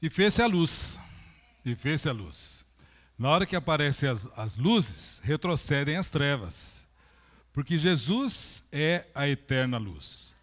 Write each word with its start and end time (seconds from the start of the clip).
E 0.00 0.10
fez-se 0.10 0.42
a 0.42 0.46
luz. 0.46 1.00
E 1.64 1.74
fez-se 1.74 2.08
a 2.08 2.12
luz. 2.12 2.64
Na 3.18 3.30
hora 3.30 3.46
que 3.46 3.56
aparecem 3.56 4.08
as, 4.08 4.26
as 4.38 4.56
luzes, 4.56 5.20
retrocedem 5.24 5.96
as 5.96 6.10
trevas. 6.10 6.86
Porque 7.52 7.78
Jesus 7.78 8.68
é 8.72 9.08
a 9.14 9.26
eterna 9.26 9.78
luz. 9.78 10.34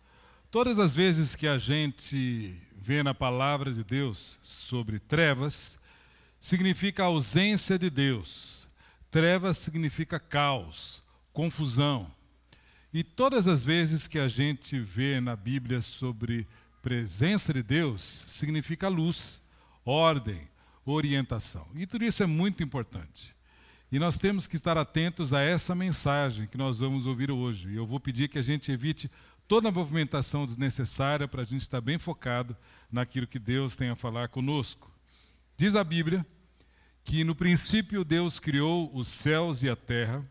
Todas 0.49 0.79
as 0.79 0.93
vezes 0.93 1.35
que 1.35 1.47
a 1.47 1.57
gente 1.57 2.55
vê 2.81 3.03
na 3.03 3.13
palavra 3.13 3.71
de 3.71 3.83
Deus 3.83 4.39
sobre 4.43 4.99
trevas, 4.99 5.79
significa 6.39 7.03
ausência 7.03 7.77
de 7.79 7.89
Deus. 7.89 8.67
Trevas 9.09 9.57
significa 9.57 10.19
caos, 10.19 11.03
confusão. 11.31 12.11
E 12.91 13.03
todas 13.03 13.47
as 13.47 13.63
vezes 13.63 14.07
que 14.07 14.19
a 14.19 14.27
gente 14.27 14.79
vê 14.79 15.21
na 15.21 15.35
Bíblia 15.35 15.81
sobre 15.81 16.47
presença 16.81 17.53
de 17.53 17.63
Deus, 17.63 18.01
significa 18.27 18.89
luz, 18.89 19.42
ordem, 19.85 20.39
orientação. 20.85 21.67
E 21.75 21.85
tudo 21.85 22.05
isso 22.05 22.23
é 22.23 22.25
muito 22.25 22.63
importante. 22.63 23.35
E 23.91 23.99
nós 23.99 24.17
temos 24.17 24.47
que 24.47 24.55
estar 24.55 24.77
atentos 24.77 25.33
a 25.33 25.41
essa 25.41 25.75
mensagem 25.75 26.47
que 26.47 26.57
nós 26.57 26.79
vamos 26.79 27.05
ouvir 27.05 27.29
hoje. 27.29 27.69
E 27.69 27.75
eu 27.75 27.85
vou 27.85 27.99
pedir 27.99 28.27
que 28.27 28.39
a 28.39 28.41
gente 28.41 28.71
evite 28.71 29.09
toda 29.47 29.69
a 29.69 29.71
movimentação 29.71 30.45
desnecessária 30.45 31.27
para 31.27 31.43
a 31.43 31.45
gente 31.45 31.61
estar 31.61 31.79
bem 31.79 31.99
focado 31.99 32.57
naquilo 32.91 33.27
que 33.27 33.37
Deus 33.37 33.75
tem 33.75 33.89
a 33.89 33.95
falar 33.95 34.29
conosco. 34.29 34.91
Diz 35.55 35.75
a 35.75 35.83
Bíblia 35.83 36.25
que 37.03 37.23
no 37.23 37.35
princípio 37.35 38.03
Deus 38.03 38.39
criou 38.39 38.89
os 38.95 39.07
céus 39.07 39.61
e 39.61 39.69
a 39.69 39.75
terra. 39.75 40.25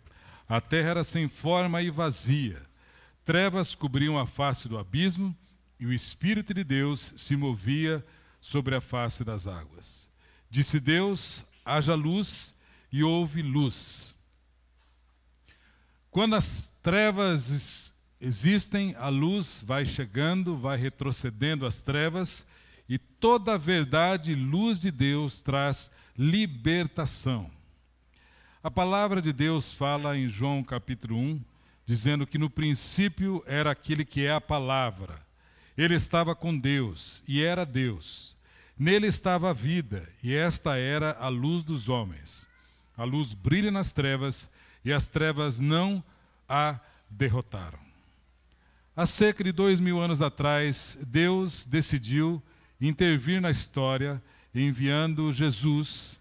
A 0.49 0.61
terra 0.61 0.91
era 0.91 1.05
sem 1.05 1.29
forma 1.29 1.83
e 1.83 1.91
vazia. 1.91 2.61
Trevas 3.25 3.75
cobriam 3.75 4.19
a 4.19 4.27
face 4.27 4.69
do 4.69 4.79
abismo 4.79 5.37
e 5.79 5.87
o 5.87 5.93
Espírito 5.93 6.53
de 6.53 6.65
Deus 6.65 7.15
se 7.17 7.37
movia 7.37 8.05
sobre 8.43 8.75
a 8.75 8.81
face 8.83 9.25
das 9.25 9.47
águas. 9.47 10.11
Disse 10.51 10.79
Deus: 10.79 11.53
haja 11.65 11.95
luz, 11.95 12.61
e 12.93 13.03
houve 13.03 13.41
luz. 13.41 14.15
Quando 16.11 16.37
as 16.37 16.79
trevas 16.83 18.05
existem, 18.21 18.95
a 18.97 19.09
luz 19.09 19.63
vai 19.65 19.87
chegando, 19.87 20.59
vai 20.59 20.77
retrocedendo 20.77 21.65
as 21.65 21.83
trevas, 21.83 22.51
e 22.87 22.99
toda 22.99 23.55
a 23.55 23.59
verdade 23.59 24.35
luz 24.35 24.79
de 24.79 24.91
Deus 24.91 25.41
traz 25.41 25.97
libertação. 26.19 27.51
A 28.63 28.71
palavra 28.71 29.23
de 29.23 29.33
Deus 29.33 29.73
fala 29.73 30.17
em 30.17 30.29
João 30.29 30.63
capítulo 30.63 31.17
1, 31.17 31.43
dizendo 31.87 32.27
que 32.27 32.37
no 32.37 32.51
princípio 32.51 33.43
era 33.47 33.71
aquele 33.71 34.05
que 34.05 34.27
é 34.27 34.33
a 34.33 34.41
palavra. 34.41 35.19
Ele 35.77 35.95
estava 35.95 36.35
com 36.35 36.57
Deus 36.57 37.23
e 37.27 37.43
era 37.43 37.65
Deus. 37.65 38.37
Nele 38.79 39.07
estava 39.07 39.51
a 39.51 39.53
vida, 39.53 40.07
e 40.23 40.35
esta 40.35 40.77
era 40.77 41.13
a 41.19 41.29
luz 41.29 41.63
dos 41.63 41.89
homens. 41.89 42.49
A 42.97 43.05
luz 43.05 43.33
brilha 43.33 43.71
nas 43.71 43.93
trevas, 43.93 44.55
e 44.85 44.93
as 44.93 45.09
trevas 45.09 45.61
não 45.61 46.03
a 46.49 46.81
derrotaram. 47.09 47.79
Há 48.95 49.07
cerca 49.07 49.43
de 49.43 49.53
dois 49.53 49.81
mil 49.81 50.01
anos 50.01 50.21
atrás, 50.21 51.09
Deus 51.11 51.65
decidiu 51.65 52.43
intervir 52.81 53.41
na 53.41 53.51
história, 53.51 54.23
enviando 54.55 55.33
Jesus. 55.33 56.21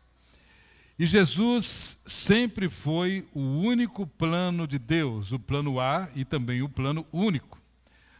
E 0.97 1.05
Jesus 1.05 2.03
sempre 2.05 2.69
foi 2.69 3.27
o 3.33 3.41
único 3.41 4.05
plano 4.05 4.67
de 4.67 4.77
Deus, 4.77 5.31
o 5.31 5.39
plano 5.39 5.79
A 5.79 6.09
e 6.15 6.23
também 6.23 6.61
o 6.61 6.69
plano 6.69 7.05
único. 7.11 7.60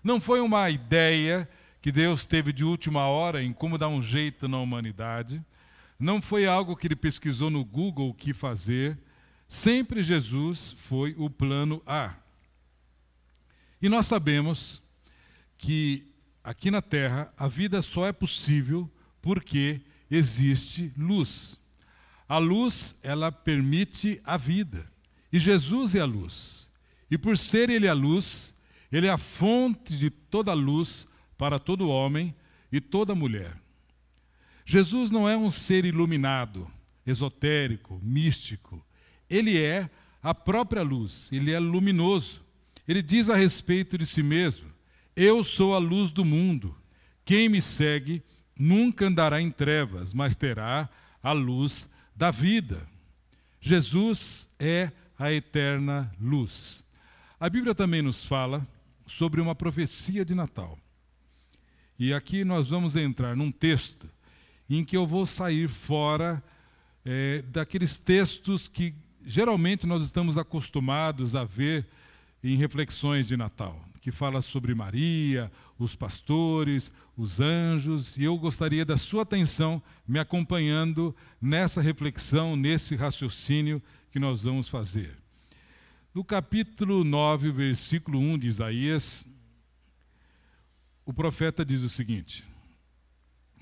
Não 0.04 0.20
foi 0.20 0.40
uma 0.40 0.70
ideia 0.70 1.48
que 1.82 1.92
Deus 1.92 2.26
teve 2.26 2.54
de 2.54 2.64
última 2.64 3.08
hora 3.08 3.44
em 3.44 3.52
como 3.52 3.78
dar 3.78 3.88
um 3.88 4.02
jeito 4.02 4.48
na 4.48 4.60
humanidade. 4.60 5.44
Não 6.00 6.22
foi 6.22 6.46
algo 6.46 6.76
que 6.76 6.88
ele 6.88 6.96
pesquisou 6.96 7.50
no 7.50 7.64
Google 7.64 8.10
o 8.10 8.14
que 8.14 8.34
fazer. 8.34 8.98
Sempre 9.48 10.02
Jesus 10.02 10.74
foi 10.78 11.16
o 11.18 11.30
plano 11.30 11.82
A. 11.86 12.16
E 13.82 13.90
nós 13.90 14.06
sabemos 14.06 14.82
que 15.58 16.08
aqui 16.44 16.72
na 16.72 16.82
Terra 16.82 17.32
a 17.38 17.48
vida 17.48 17.82
só 17.82 18.08
é 18.08 18.12
possível 18.12 18.90
porque 19.22 19.82
existe 20.10 20.92
luz. 20.98 21.60
A 22.28 22.38
luz, 22.38 23.00
ela 23.04 23.32
permite 23.32 24.22
a 24.24 24.38
vida. 24.38 24.90
E 25.34 25.38
Jesus 25.38 25.96
é 25.96 26.00
a 26.00 26.06
luz. 26.06 26.70
E 27.10 27.18
por 27.18 27.38
ser 27.38 27.70
ele 27.70 27.88
a 27.88 27.94
luz, 27.94 28.61
ele 28.92 29.08
é 29.08 29.10
a 29.10 29.18
fonte 29.18 29.98
de 29.98 30.10
toda 30.10 30.54
luz 30.54 31.10
para 31.38 31.58
todo 31.58 31.90
homem 31.90 32.36
e 32.72 32.82
toda 32.82 33.16
mulher. 33.16 33.58
Jesus 34.66 35.12
não 35.12 35.28
é 35.28 35.36
um 35.36 35.50
ser 35.50 35.86
iluminado, 35.86 36.70
esotérico, 37.06 38.00
místico. 38.04 38.84
Ele 39.30 39.58
é 39.58 39.90
a 40.22 40.34
própria 40.34 40.84
luz, 40.84 41.30
ele 41.32 41.52
é 41.52 41.60
luminoso. 41.60 42.42
Ele 42.88 43.02
diz 43.02 43.30
a 43.30 43.36
respeito 43.36 43.98
de 43.98 44.06
si 44.06 44.22
mesmo: 44.22 44.66
Eu 45.16 45.44
sou 45.44 45.74
a 45.74 45.78
luz 45.78 46.12
do 46.12 46.26
mundo. 46.26 46.76
Quem 47.24 47.48
me 47.48 47.62
segue 47.62 48.22
nunca 48.58 49.08
andará 49.08 49.42
em 49.42 49.50
trevas, 49.50 50.14
mas 50.14 50.36
terá 50.36 50.90
a 51.24 51.32
luz 51.32 51.94
da 52.16 52.30
vida. 52.30 52.88
Jesus 53.60 54.54
é 54.60 54.92
a 55.18 55.32
eterna 55.32 56.14
luz. 56.20 56.84
A 57.40 57.50
Bíblia 57.50 57.74
também 57.74 58.02
nos 58.02 58.24
fala 58.24 58.68
sobre 59.06 59.42
uma 59.42 59.56
profecia 59.56 60.24
de 60.24 60.36
Natal. 60.36 60.78
E 61.98 62.14
aqui 62.14 62.44
nós 62.44 62.70
vamos 62.70 62.96
entrar 62.96 63.36
num 63.36 63.52
texto 63.52 64.10
em 64.70 64.84
que 64.84 64.96
eu 64.96 65.06
vou 65.06 65.26
sair 65.26 65.68
fora 65.68 66.42
é, 67.06 67.42
daqueles 67.44 67.98
textos 67.98 68.68
que 68.68 68.94
geralmente 69.24 69.86
nós 69.86 70.02
estamos 70.02 70.38
acostumados 70.38 71.36
a 71.36 71.44
ver 71.44 71.88
em 72.44 72.56
reflexões 72.56 73.28
de 73.28 73.38
Natal, 73.38 73.80
que 74.00 74.12
fala 74.12 74.42
sobre 74.42 74.74
Maria, 74.74 75.52
os 75.78 75.96
pastores, 75.96 76.94
os 77.16 77.40
anjos, 77.40 78.18
e 78.18 78.24
eu 78.24 78.38
gostaria 78.38 78.84
da 78.84 78.98
sua 78.98 79.24
atenção 79.24 79.82
me 80.08 80.20
acompanhando 80.20 81.16
nessa 81.40 81.82
reflexão, 81.82 82.56
nesse 82.56 82.96
raciocínio 82.96 83.82
que 84.12 84.20
nós 84.20 84.44
vamos 84.44 84.68
fazer. 84.68 85.21
No 86.14 86.26
capítulo 86.26 87.06
9, 87.06 87.52
versículo 87.52 88.20
1 88.20 88.40
de 88.40 88.48
Isaías, 88.48 89.40
o 91.06 91.14
profeta 91.14 91.64
diz 91.64 91.84
o 91.84 91.90
seguinte: 91.90 92.44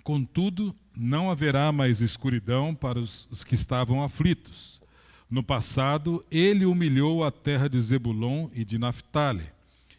Contudo, 0.04 0.76
não 0.98 1.30
haverá 1.30 1.72
mais 1.72 2.02
escuridão 2.02 2.74
para 2.74 3.00
os, 3.00 3.28
os 3.30 3.44
que 3.44 3.54
estavam 3.54 4.02
aflitos. 4.02 4.82
No 5.30 5.44
passado, 5.44 6.26
ele 6.32 6.66
humilhou 6.66 7.24
a 7.24 7.30
terra 7.30 7.70
de 7.70 7.80
Zebulon 7.80 8.50
e 8.52 8.66
de 8.66 8.80
Naphtali, 8.80 9.46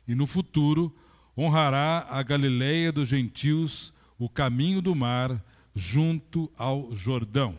e 0.08 0.12
no 0.16 0.26
futuro 0.26 0.92
honrará 1.38 2.08
a 2.10 2.20
Galileia 2.20 2.90
dos 2.90 3.08
gentios, 3.08 3.92
o 4.18 4.28
caminho 4.28 4.82
do 4.82 4.92
mar, 4.92 5.40
junto 5.72 6.50
ao 6.58 6.92
Jordão. 6.96 7.56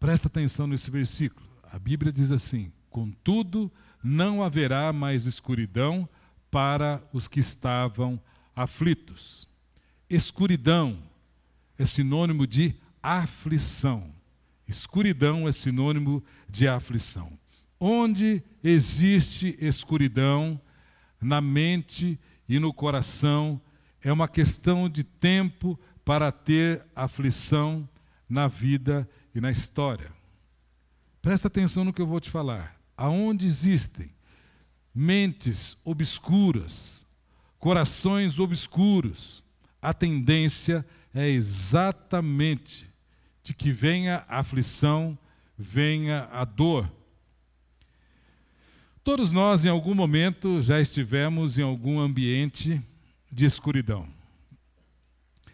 Presta 0.00 0.28
atenção 0.28 0.66
nesse 0.66 0.90
versículo. 0.90 1.46
A 1.70 1.78
Bíblia 1.78 2.10
diz 2.10 2.30
assim: 2.32 2.72
Contudo, 2.94 3.72
não 4.04 4.40
haverá 4.40 4.92
mais 4.92 5.26
escuridão 5.26 6.08
para 6.48 7.02
os 7.12 7.26
que 7.26 7.40
estavam 7.40 8.20
aflitos. 8.54 9.48
Escuridão 10.08 10.96
é 11.76 11.84
sinônimo 11.84 12.46
de 12.46 12.72
aflição. 13.02 14.14
Escuridão 14.68 15.48
é 15.48 15.50
sinônimo 15.50 16.22
de 16.48 16.68
aflição. 16.68 17.36
Onde 17.80 18.40
existe 18.62 19.56
escuridão 19.60 20.60
na 21.20 21.40
mente 21.40 22.16
e 22.48 22.60
no 22.60 22.72
coração, 22.72 23.60
é 24.04 24.12
uma 24.12 24.28
questão 24.28 24.88
de 24.88 25.02
tempo 25.02 25.76
para 26.04 26.30
ter 26.30 26.86
aflição 26.94 27.88
na 28.28 28.46
vida 28.46 29.10
e 29.34 29.40
na 29.40 29.50
história. 29.50 30.12
Presta 31.20 31.48
atenção 31.48 31.84
no 31.84 31.92
que 31.92 32.00
eu 32.00 32.06
vou 32.06 32.20
te 32.20 32.30
falar. 32.30 32.73
Aonde 32.96 33.46
existem 33.46 34.10
mentes 34.94 35.76
obscuras, 35.84 37.06
corações 37.58 38.38
obscuros, 38.38 39.42
a 39.82 39.92
tendência 39.92 40.86
é 41.12 41.28
exatamente 41.28 42.88
de 43.42 43.52
que 43.52 43.72
venha 43.72 44.24
a 44.28 44.38
aflição, 44.38 45.18
venha 45.58 46.28
a 46.32 46.44
dor. 46.44 46.90
Todos 49.02 49.30
nós, 49.30 49.64
em 49.64 49.68
algum 49.68 49.94
momento, 49.94 50.62
já 50.62 50.80
estivemos 50.80 51.58
em 51.58 51.62
algum 51.62 51.98
ambiente 51.98 52.80
de 53.30 53.44
escuridão. 53.44 54.08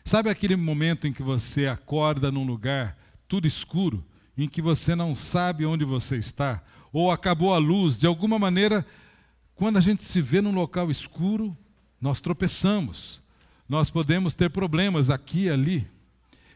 Sabe 0.04 0.31
aquele 0.31 0.54
momento 0.54 1.06
em 1.06 1.12
que 1.12 1.22
você 1.22 1.66
acorda 1.66 2.31
num 2.31 2.46
lugar 2.46 2.96
tudo 3.26 3.46
escuro, 3.46 4.04
em 4.37 4.48
que 4.48 4.62
você 4.62 4.94
não 4.94 5.14
sabe 5.14 5.66
onde 5.66 5.84
você 5.84 6.16
está, 6.16 6.62
ou 6.92 7.10
acabou 7.10 7.54
a 7.54 7.58
luz, 7.58 7.98
de 7.98 8.06
alguma 8.06 8.38
maneira, 8.38 8.84
quando 9.54 9.76
a 9.76 9.81
gente 9.81 10.02
se 10.02 10.20
vê 10.20 10.40
num 10.40 10.52
local 10.52 10.90
escuro, 10.90 11.56
nós 12.00 12.20
tropeçamos, 12.20 13.20
nós 13.69 13.90
podemos 13.90 14.34
ter 14.34 14.50
problemas 14.50 15.10
aqui 15.10 15.44
e 15.44 15.50
ali. 15.50 15.87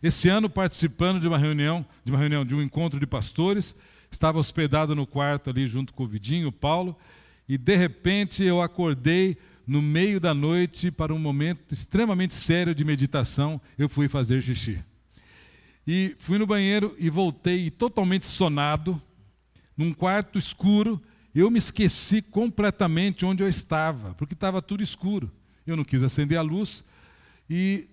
Esse 0.02 0.28
ano 0.28 0.50
participando 0.50 1.20
de 1.20 1.28
uma 1.28 1.38
reunião, 1.38 1.86
de 2.04 2.12
uma 2.12 2.18
reunião, 2.18 2.44
de 2.44 2.54
um 2.54 2.62
encontro 2.62 2.98
de 2.98 3.06
pastores, 3.06 3.80
estava 4.10 4.38
hospedado 4.38 4.94
no 4.94 5.06
quarto 5.06 5.50
ali 5.50 5.66
junto 5.66 5.92
com 5.92 6.04
o 6.04 6.08
Vidinho, 6.08 6.48
o 6.48 6.52
Paulo, 6.52 6.96
e 7.48 7.56
de 7.56 7.76
repente 7.76 8.42
eu 8.42 8.60
acordei 8.60 9.36
no 9.66 9.80
meio 9.80 10.20
da 10.20 10.34
noite 10.34 10.90
para 10.90 11.14
um 11.14 11.18
momento 11.18 11.72
extremamente 11.72 12.34
sério 12.34 12.74
de 12.74 12.84
meditação, 12.84 13.60
eu 13.78 13.88
fui 13.88 14.08
fazer 14.08 14.42
xixi. 14.42 14.78
E 15.86 16.16
fui 16.18 16.38
no 16.38 16.46
banheiro 16.46 16.94
e 16.98 17.10
voltei 17.10 17.70
totalmente 17.70 18.26
sonado, 18.26 19.00
num 19.76 19.92
quarto 19.92 20.38
escuro, 20.38 21.02
eu 21.34 21.50
me 21.50 21.58
esqueci 21.58 22.22
completamente 22.22 23.26
onde 23.26 23.42
eu 23.42 23.48
estava, 23.48 24.14
porque 24.14 24.34
estava 24.34 24.62
tudo 24.62 24.82
escuro. 24.82 25.32
Eu 25.66 25.76
não 25.76 25.84
quis 25.84 26.02
acender 26.02 26.38
a 26.38 26.42
luz 26.42 26.84
e 27.50 27.88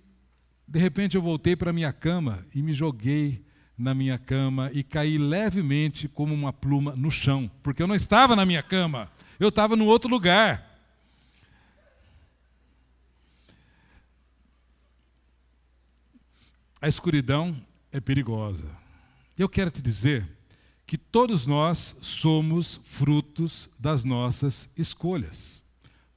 de 0.67 0.79
repente 0.79 1.15
eu 1.15 1.21
voltei 1.21 1.55
para 1.55 1.73
minha 1.73 1.91
cama 1.91 2.45
e 2.53 2.61
me 2.61 2.73
joguei 2.73 3.43
na 3.77 3.95
minha 3.95 4.19
cama 4.19 4.69
e 4.73 4.83
caí 4.83 5.17
levemente 5.17 6.07
como 6.07 6.33
uma 6.33 6.53
pluma 6.53 6.95
no 6.95 7.09
chão, 7.09 7.49
porque 7.63 7.81
eu 7.81 7.87
não 7.87 7.95
estava 7.95 8.35
na 8.35 8.45
minha 8.45 8.61
cama, 8.61 9.11
eu 9.39 9.49
estava 9.49 9.75
no 9.75 9.85
outro 9.85 10.09
lugar. 10.09 10.69
A 16.79 16.87
escuridão 16.87 17.55
é 17.91 17.99
perigosa. 17.99 18.67
Eu 19.37 19.47
quero 19.49 19.71
te 19.71 19.81
dizer 19.81 20.27
que 20.91 20.97
todos 20.97 21.45
nós 21.45 21.99
somos 22.01 22.81
frutos 22.83 23.69
das 23.79 24.03
nossas 24.03 24.77
escolhas. 24.77 25.63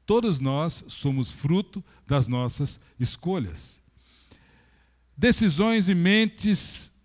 Todos 0.05 0.41
nós 0.41 0.87
somos 0.88 1.31
fruto 1.31 1.81
das 2.05 2.26
nossas 2.26 2.81
escolhas. 2.99 3.81
Decisões 5.17 5.88
e 5.88 5.94
mentes 5.94 7.03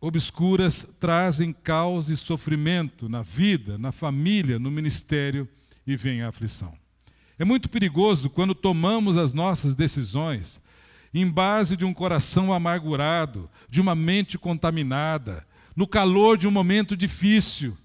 obscuras 0.00 0.96
trazem 1.00 1.52
caos 1.52 2.08
e 2.08 2.16
sofrimento 2.16 3.08
na 3.08 3.22
vida, 3.22 3.76
na 3.76 3.90
família, 3.90 4.56
no 4.56 4.70
ministério 4.70 5.48
e 5.84 5.96
vem 5.96 6.22
a 6.22 6.28
aflição. 6.28 6.72
É 7.36 7.44
muito 7.44 7.68
perigoso 7.68 8.30
quando 8.30 8.54
tomamos 8.54 9.16
as 9.16 9.32
nossas 9.32 9.74
decisões 9.74 10.60
em 11.12 11.28
base 11.28 11.76
de 11.76 11.84
um 11.84 11.92
coração 11.92 12.52
amargurado, 12.52 13.50
de 13.68 13.80
uma 13.80 13.96
mente 13.96 14.38
contaminada, 14.38 15.44
no 15.78 15.86
calor 15.86 16.36
de 16.36 16.48
um 16.48 16.50
momento 16.50 16.96
difícil. 16.96 17.78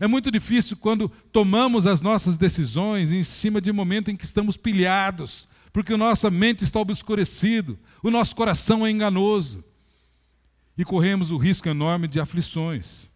É 0.00 0.06
muito 0.06 0.30
difícil 0.30 0.78
quando 0.78 1.10
tomamos 1.30 1.86
as 1.86 2.00
nossas 2.00 2.38
decisões 2.38 3.12
em 3.12 3.22
cima 3.22 3.60
de 3.60 3.70
um 3.70 3.74
momento 3.74 4.10
em 4.10 4.16
que 4.16 4.24
estamos 4.24 4.56
pilhados, 4.56 5.46
porque 5.70 5.94
nossa 5.94 6.30
mente 6.30 6.64
está 6.64 6.80
obscurecida, 6.80 7.76
o 8.02 8.10
nosso 8.10 8.34
coração 8.34 8.86
é 8.86 8.90
enganoso 8.90 9.62
e 10.78 10.86
corremos 10.86 11.30
o 11.30 11.36
risco 11.36 11.68
enorme 11.68 12.08
de 12.08 12.18
aflições. 12.18 13.10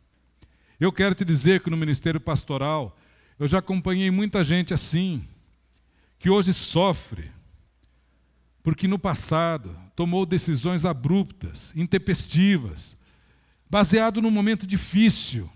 Eu 0.79 0.93
quero 0.93 1.15
te 1.15 1.25
dizer 1.25 1.61
que 1.63 1.71
no 1.71 1.77
ministério 1.79 2.21
pastoral 2.21 2.99
eu 3.39 3.49
já 3.49 3.61
acompanhei 3.61 4.11
muita 4.11 4.45
gente 4.45 4.75
assim, 4.75 5.27
que 6.19 6.29
hoje 6.29 6.53
sofre, 6.53 7.31
porque 8.63 8.87
no 8.87 8.99
passado 8.99 9.75
tomou 9.97 10.27
decisões 10.27 10.85
abruptas, 10.85 11.75
intempestivas, 11.75 12.98
baseado 13.71 14.23
num 14.23 14.31
momento 14.31 14.67
difícil, 14.67 15.51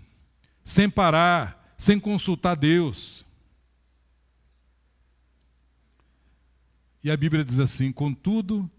sem 0.63 0.89
parar, 0.89 1.73
sem 1.77 1.99
consultar 1.99 2.55
Deus. 2.55 3.25
E 7.03 7.11
a 7.11 7.17
Bíblia 7.17 7.43
diz 7.43 7.59
assim: 7.59 7.91
contudo, 7.91 8.69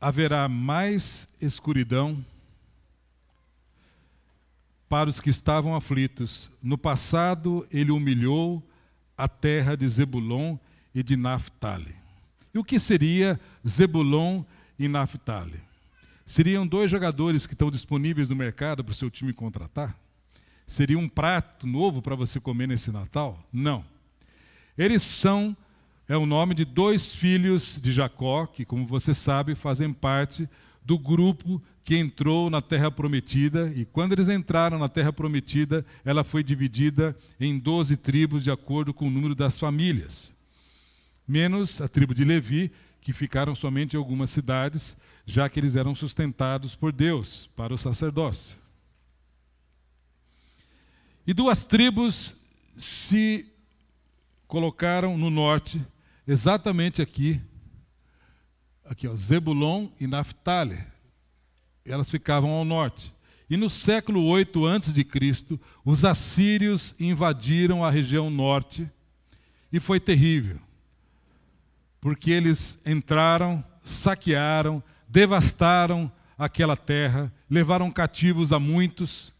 haverá 0.00 0.48
mais 0.48 1.36
escuridão 1.40 2.24
para 4.88 5.08
os 5.08 5.20
que 5.20 5.30
estavam 5.30 5.74
aflitos. 5.74 6.50
No 6.62 6.76
passado, 6.76 7.66
ele 7.72 7.90
humilhou 7.90 8.62
a 9.16 9.26
terra 9.26 9.76
de 9.76 9.88
Zebulon 9.88 10.56
e 10.94 11.02
de 11.02 11.16
Naphtali. 11.16 11.94
E 12.54 12.58
o 12.58 12.64
que 12.64 12.78
seria 12.78 13.40
Zebulon 13.66 14.44
e 14.78 14.86
Naphtali? 14.88 15.60
Seriam 16.28 16.66
dois 16.66 16.90
jogadores 16.90 17.46
que 17.46 17.52
estão 17.52 17.70
disponíveis 17.70 18.28
no 18.28 18.34
mercado 18.34 18.82
para 18.82 18.90
o 18.90 18.94
seu 18.94 19.08
time 19.08 19.32
contratar? 19.32 19.96
Seria 20.66 20.98
um 20.98 21.08
prato 21.08 21.68
novo 21.68 22.02
para 22.02 22.16
você 22.16 22.40
comer 22.40 22.66
nesse 22.66 22.90
Natal? 22.90 23.38
Não. 23.52 23.84
Eles 24.76 25.02
são, 25.02 25.56
é 26.08 26.16
o 26.16 26.26
nome 26.26 26.52
de 26.52 26.64
dois 26.64 27.14
filhos 27.14 27.80
de 27.80 27.92
Jacó, 27.92 28.44
que, 28.44 28.64
como 28.64 28.84
você 28.84 29.14
sabe, 29.14 29.54
fazem 29.54 29.92
parte 29.92 30.48
do 30.84 30.98
grupo 30.98 31.62
que 31.84 31.96
entrou 31.96 32.50
na 32.50 32.60
Terra 32.60 32.90
Prometida. 32.90 33.72
E 33.76 33.84
quando 33.84 34.12
eles 34.12 34.28
entraram 34.28 34.80
na 34.80 34.88
Terra 34.88 35.12
Prometida, 35.12 35.86
ela 36.04 36.24
foi 36.24 36.42
dividida 36.42 37.16
em 37.38 37.56
doze 37.56 37.96
tribos, 37.96 38.42
de 38.42 38.50
acordo 38.50 38.92
com 38.92 39.06
o 39.06 39.10
número 39.12 39.36
das 39.36 39.56
famílias. 39.56 40.34
Menos 41.26 41.80
a 41.80 41.88
tribo 41.88 42.12
de 42.12 42.24
Levi, 42.24 42.72
que 43.00 43.12
ficaram 43.12 43.54
somente 43.54 43.94
em 43.94 43.96
algumas 43.96 44.30
cidades 44.30 45.06
já 45.26 45.48
que 45.48 45.58
eles 45.58 45.74
eram 45.74 45.92
sustentados 45.92 46.76
por 46.76 46.92
Deus 46.92 47.50
para 47.56 47.74
o 47.74 47.78
sacerdócio. 47.78 48.56
E 51.26 51.34
duas 51.34 51.66
tribos 51.66 52.36
se 52.76 53.52
colocaram 54.46 55.18
no 55.18 55.28
norte, 55.28 55.84
exatamente 56.26 57.02
aqui, 57.02 57.40
aqui, 58.84 59.08
ó, 59.08 59.16
Zebulon 59.16 59.88
e 59.98 60.06
Naphtali. 60.06 60.78
Elas 61.84 62.08
ficavam 62.08 62.50
ao 62.50 62.64
norte. 62.64 63.12
E 63.50 63.56
no 63.56 63.68
século 63.68 64.24
8 64.24 64.66
a.C., 64.66 65.58
os 65.84 66.04
assírios 66.04 67.00
invadiram 67.00 67.84
a 67.84 67.90
região 67.90 68.30
norte 68.30 68.88
e 69.72 69.80
foi 69.80 69.98
terrível. 69.98 70.60
Porque 72.00 72.30
eles 72.30 72.86
entraram, 72.86 73.64
saquearam, 73.82 74.82
devastaram 75.08 76.10
aquela 76.38 76.76
terra, 76.76 77.32
levaram 77.48 77.90
cativos 77.90 78.52
a 78.52 78.58
muitos. 78.58 79.32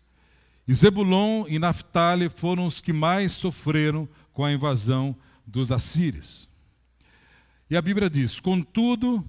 E 0.66 0.74
Zebulon 0.74 1.46
e 1.48 1.58
Naphtali 1.58 2.28
foram 2.28 2.66
os 2.66 2.80
que 2.80 2.92
mais 2.92 3.32
sofreram 3.32 4.08
com 4.32 4.44
a 4.44 4.52
invasão 4.52 5.14
dos 5.46 5.70
assírios. 5.70 6.48
E 7.70 7.76
a 7.76 7.82
Bíblia 7.82 8.08
diz: 8.08 8.40
Contudo, 8.40 9.24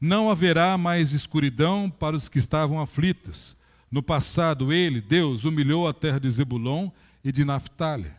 não 0.00 0.30
haverá 0.30 0.76
mais 0.76 1.12
escuridão 1.12 1.88
para 1.88 2.16
os 2.16 2.28
que 2.28 2.38
estavam 2.38 2.80
aflitos. 2.80 3.56
No 3.90 4.02
passado, 4.02 4.72
ele, 4.72 5.00
Deus, 5.00 5.44
humilhou 5.44 5.86
a 5.86 5.92
terra 5.92 6.18
de 6.18 6.30
Zebulon 6.30 6.90
e 7.22 7.30
de 7.30 7.44
Naphtali. 7.44 8.10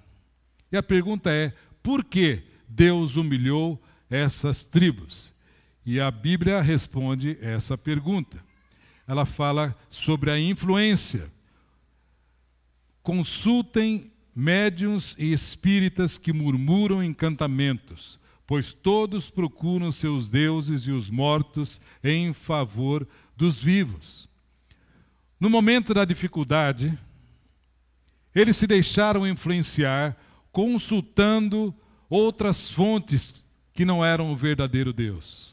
E 0.72 0.78
a 0.78 0.84
pergunta 0.84 1.30
é: 1.32 1.54
por 1.82 2.04
que 2.04 2.44
Deus 2.68 3.16
humilhou 3.16 3.82
essas 4.10 4.64
tribos? 4.64 5.33
E 5.86 6.00
a 6.00 6.10
Bíblia 6.10 6.62
responde 6.62 7.38
essa 7.42 7.78
pergunta. 7.78 8.44
Ela 9.06 9.26
fala 9.26 9.76
sobre 9.90 10.32
a 10.32 10.40
influência. 10.40 11.30
Consultem 13.02 14.12
médiuns 14.34 15.16
e 15.20 15.34
espíritas 15.34 16.18
que 16.18 16.32
murmuram 16.32 17.04
encantamentos, 17.04 18.18
pois 18.48 18.74
todos 18.74 19.30
procuram 19.30 19.92
seus 19.92 20.30
deuses 20.30 20.84
e 20.84 20.92
os 20.92 21.10
mortos 21.10 21.82
em 22.02 22.32
favor 22.32 23.06
dos 23.36 23.60
vivos. 23.60 24.30
No 25.38 25.50
momento 25.50 25.94
da 25.94 26.06
dificuldade, 26.06 26.98
eles 28.34 28.56
se 28.56 28.66
deixaram 28.66 29.28
influenciar 29.28 30.18
consultando 30.50 31.76
outras 32.10 32.70
fontes 32.70 33.46
que 33.74 33.84
não 33.84 34.06
eram 34.06 34.32
o 34.32 34.36
verdadeiro 34.36 34.94
Deus 34.94 35.53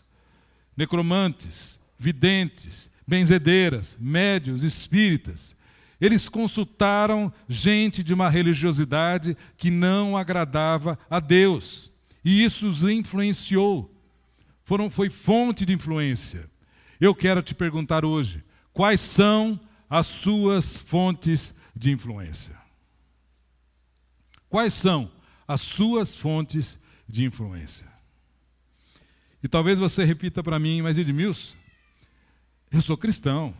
necromantes, 0.81 1.79
videntes, 1.99 2.93
benzedeiras, 3.07 3.99
médios, 4.01 4.63
espíritas. 4.63 5.55
Eles 6.01 6.27
consultaram 6.27 7.31
gente 7.47 8.03
de 8.03 8.15
uma 8.15 8.31
religiosidade 8.31 9.37
que 9.59 9.71
não 9.71 10.17
agradava 10.17 10.99
a 11.11 11.21
Deus. 11.21 11.91
E 12.25 12.43
isso 12.43 12.67
os 12.67 12.83
influenciou. 12.83 13.95
Foram, 14.65 14.89
foi 14.89 15.11
fonte 15.11 15.67
de 15.67 15.75
influência. 15.75 16.49
Eu 16.99 17.15
quero 17.15 17.43
te 17.43 17.55
perguntar 17.55 18.03
hoje: 18.03 18.43
quais 18.73 19.03
são 19.03 19.61
as 19.87 20.07
suas 20.07 20.81
fontes 20.81 21.61
de 21.77 21.91
influência? 21.91 22.57
Quais 24.49 24.73
são 24.73 25.11
as 25.47 25.61
suas 25.61 26.15
fontes 26.15 26.85
de 27.07 27.23
influência? 27.23 27.87
E 29.43 29.49
talvez 29.49 29.79
você 29.79 30.05
repita 30.05 30.43
para 30.43 30.59
mim, 30.59 30.83
mas 30.83 30.99
Edmilson, 30.99 31.55
eu 32.71 32.83
sou 32.83 32.97
cristão, 32.97 33.55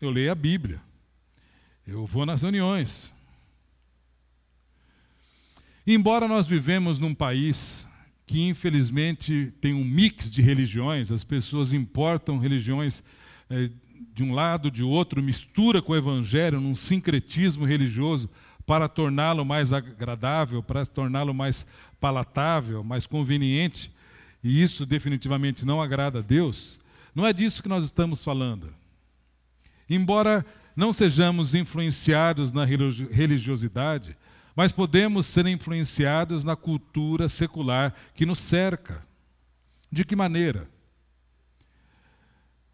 eu 0.00 0.10
leio 0.10 0.32
a 0.32 0.34
Bíblia, 0.34 0.80
eu 1.86 2.04
vou 2.04 2.26
nas 2.26 2.42
reuniões. 2.42 3.14
Embora 5.86 6.28
nós 6.28 6.46
vivemos 6.46 6.98
num 6.98 7.14
país 7.14 7.88
que 8.26 8.42
infelizmente 8.42 9.52
tem 9.60 9.74
um 9.74 9.84
mix 9.84 10.30
de 10.30 10.40
religiões, 10.40 11.10
as 11.10 11.24
pessoas 11.24 11.72
importam 11.72 12.38
religiões 12.38 13.02
é, 13.48 13.68
de 14.14 14.22
um 14.22 14.32
lado, 14.32 14.70
de 14.70 14.84
outro, 14.84 15.22
mistura 15.22 15.82
com 15.82 15.92
o 15.92 15.96
evangelho 15.96 16.60
num 16.60 16.74
sincretismo 16.74 17.64
religioso 17.64 18.30
para 18.64 18.88
torná-lo 18.88 19.44
mais 19.44 19.72
agradável, 19.72 20.62
para 20.62 20.86
torná-lo 20.86 21.34
mais 21.34 21.72
palatável, 22.00 22.84
mais 22.84 23.04
conveniente, 23.04 23.90
e 24.42 24.62
isso 24.62 24.86
definitivamente 24.86 25.66
não 25.66 25.80
agrada 25.80 26.20
a 26.20 26.22
Deus, 26.22 26.80
não 27.14 27.26
é 27.26 27.32
disso 27.32 27.62
que 27.62 27.68
nós 27.68 27.84
estamos 27.84 28.22
falando. 28.22 28.72
Embora 29.88 30.44
não 30.74 30.92
sejamos 30.92 31.54
influenciados 31.54 32.52
na 32.52 32.64
religiosidade, 32.64 34.16
mas 34.54 34.72
podemos 34.72 35.26
ser 35.26 35.46
influenciados 35.46 36.44
na 36.44 36.56
cultura 36.56 37.28
secular 37.28 37.94
que 38.14 38.24
nos 38.24 38.38
cerca. 38.38 39.04
De 39.90 40.04
que 40.04 40.14
maneira? 40.14 40.68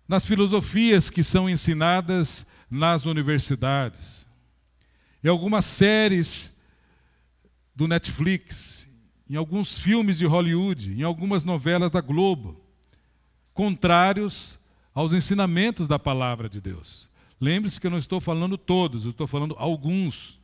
Nas 0.06 0.24
filosofias 0.24 1.10
que 1.10 1.22
são 1.22 1.48
ensinadas 1.48 2.52
nas 2.70 3.06
universidades, 3.06 4.26
em 5.24 5.28
algumas 5.28 5.64
séries 5.64 6.64
do 7.74 7.88
Netflix, 7.88 8.85
em 9.28 9.36
alguns 9.36 9.78
filmes 9.78 10.18
de 10.18 10.26
Hollywood, 10.26 10.92
em 10.92 11.02
algumas 11.02 11.44
novelas 11.44 11.90
da 11.90 12.00
Globo, 12.00 12.60
contrários 13.52 14.58
aos 14.94 15.12
ensinamentos 15.12 15.88
da 15.88 15.98
palavra 15.98 16.48
de 16.48 16.60
Deus. 16.60 17.08
Lembre-se 17.40 17.80
que 17.80 17.86
eu 17.86 17.90
não 17.90 17.98
estou 17.98 18.20
falando 18.20 18.56
todos, 18.56 19.04
eu 19.04 19.10
estou 19.10 19.26
falando 19.26 19.54
alguns. 19.58 20.38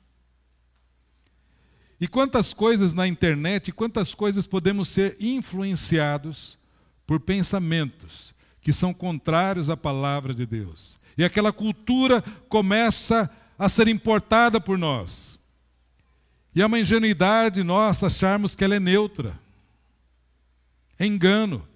E 2.00 2.08
quantas 2.08 2.52
coisas 2.52 2.92
na 2.92 3.06
internet, 3.06 3.72
quantas 3.72 4.14
coisas 4.14 4.46
podemos 4.46 4.88
ser 4.88 5.16
influenciados 5.20 6.58
por 7.06 7.20
pensamentos 7.20 8.34
que 8.60 8.72
são 8.72 8.92
contrários 8.92 9.70
à 9.70 9.76
palavra 9.76 10.34
de 10.34 10.46
Deus. 10.46 10.98
E 11.16 11.24
aquela 11.24 11.52
cultura 11.52 12.22
começa 12.48 13.30
a 13.58 13.68
ser 13.68 13.88
importada 13.88 14.60
por 14.60 14.78
nós. 14.78 15.38
E 16.54 16.60
é 16.60 16.66
uma 16.66 16.78
ingenuidade 16.78 17.62
nossa 17.62 18.08
acharmos 18.08 18.54
que 18.54 18.62
ela 18.62 18.74
é 18.74 18.80
neutra. 18.80 19.38
É 20.98 21.06
engano. 21.06 21.66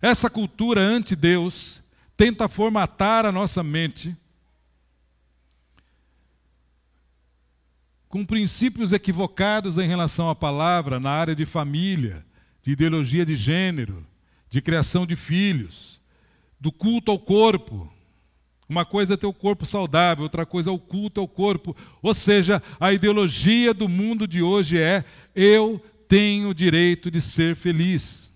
Essa 0.00 0.30
cultura 0.30 0.80
anti-Deus 0.80 1.82
tenta 2.16 2.48
formatar 2.48 3.26
a 3.26 3.32
nossa 3.32 3.62
mente 3.62 4.16
com 8.08 8.24
princípios 8.24 8.92
equivocados 8.92 9.76
em 9.76 9.86
relação 9.86 10.30
à 10.30 10.34
palavra 10.34 10.98
na 10.98 11.10
área 11.10 11.34
de 11.34 11.44
família, 11.44 12.24
de 12.62 12.72
ideologia 12.72 13.26
de 13.26 13.34
gênero, 13.34 14.06
de 14.48 14.62
criação 14.62 15.06
de 15.06 15.14
filhos, 15.16 16.00
do 16.58 16.72
culto 16.72 17.10
ao 17.10 17.18
corpo. 17.18 17.92
Uma 18.68 18.84
coisa 18.84 19.14
é 19.14 19.16
ter 19.16 19.26
o 19.26 19.32
corpo 19.32 19.64
saudável, 19.64 20.24
outra 20.24 20.44
coisa 20.44 20.70
é 20.70 20.72
o 20.72 20.78
culto 20.78 21.20
ao 21.20 21.28
corpo. 21.28 21.76
Ou 22.02 22.12
seja, 22.12 22.62
a 22.80 22.92
ideologia 22.92 23.72
do 23.72 23.88
mundo 23.88 24.26
de 24.26 24.42
hoje 24.42 24.78
é: 24.78 25.04
eu 25.34 25.80
tenho 26.08 26.48
o 26.48 26.54
direito 26.54 27.10
de 27.10 27.20
ser 27.20 27.54
feliz. 27.54 28.32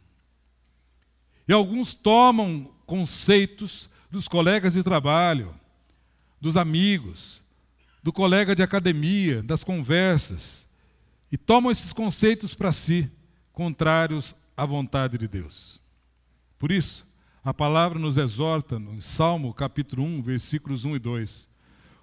E 1.48 1.52
alguns 1.52 1.94
tomam 1.94 2.70
conceitos 2.86 3.90
dos 4.10 4.28
colegas 4.28 4.74
de 4.74 4.84
trabalho, 4.84 5.52
dos 6.40 6.56
amigos, 6.56 7.40
do 8.02 8.12
colega 8.12 8.54
de 8.54 8.62
academia, 8.62 9.42
das 9.42 9.64
conversas, 9.64 10.70
e 11.30 11.36
tomam 11.36 11.70
esses 11.70 11.92
conceitos 11.92 12.54
para 12.54 12.72
si, 12.72 13.10
contrários 13.52 14.34
à 14.56 14.64
vontade 14.64 15.18
de 15.18 15.26
Deus. 15.26 15.80
Por 16.58 16.70
isso, 16.70 17.06
a 17.42 17.54
palavra 17.54 17.98
nos 17.98 18.18
exorta 18.18 18.78
no 18.78 19.00
Salmo 19.00 19.54
capítulo 19.54 20.02
1, 20.02 20.22
versículos 20.22 20.84
1 20.84 20.96
e 20.96 20.98
2. 20.98 21.48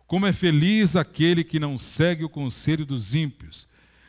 Como 0.07 0.25
é 0.25 0.33
feliz 0.33 0.95
aquele 0.95 1.43
que 1.43 1.59
não 1.59 1.77
segue 1.77 2.23
o 2.23 2.29
conselho 2.29 2.85
dos 2.85 3.13
ímpios, 3.13 3.67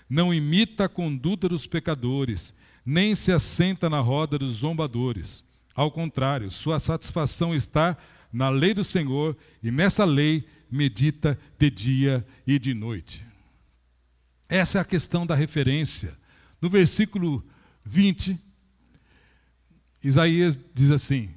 não 0.08 0.32
imita 0.32 0.85
a 0.85 0.88
conduta 0.88 1.49
dos 1.49 1.66
pecadores, 1.66 2.54
nem 2.85 3.14
se 3.14 3.30
assenta 3.30 3.90
na 3.90 4.00
roda 4.00 4.38
dos 4.38 4.54
zombadores. 4.54 5.44
Ao 5.75 5.90
contrário, 5.90 6.50
sua 6.50 6.78
satisfação 6.78 7.54
está 7.54 7.97
na 8.32 8.49
lei 8.49 8.73
do 8.73 8.82
Senhor, 8.82 9.37
e 9.62 9.70
nessa 9.70 10.04
lei 10.04 10.49
medita 10.70 11.38
de 11.58 11.70
dia 11.70 12.26
e 12.47 12.58
de 12.58 12.73
noite. 12.73 13.23
Essa 14.49 14.78
é 14.78 14.80
a 14.80 14.85
questão 14.85 15.26
da 15.26 15.35
referência. 15.35 16.16
No 16.61 16.70
versículo 16.70 17.44
20, 17.85 18.38
Isaías 20.02 20.59
diz 20.75 20.90
assim: 20.90 21.35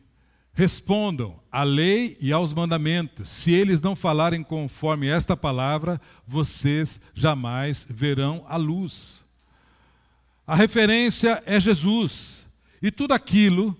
Respondam 0.54 1.40
à 1.52 1.64
lei 1.64 2.18
e 2.20 2.32
aos 2.32 2.54
mandamentos. 2.54 3.30
Se 3.30 3.52
eles 3.52 3.82
não 3.82 3.96
falarem 3.96 4.44
conforme 4.44 5.08
esta 5.08 5.36
palavra, 5.36 6.00
vocês 6.28 7.12
jamais 7.16 7.88
verão 7.90 8.44
a 8.48 8.58
luz. 8.58 9.20
A 10.46 10.56
referência 10.56 11.42
é 11.46 11.60
Jesus. 11.60 12.48
E 12.82 12.92
tudo 12.92 13.14
aquilo 13.14 13.78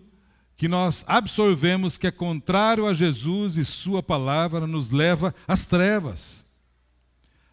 que 0.56 0.68
nós 0.68 1.04
absorvemos 1.08 1.98
que 1.98 2.08
é 2.08 2.12
contrário 2.12 2.86
a 2.86 2.94
Jesus 2.94 3.58
e 3.58 3.66
Sua 3.66 4.02
palavra 4.02 4.66
nos 4.66 4.92
leva 4.92 5.34
às 5.48 5.66
trevas. 5.66 6.46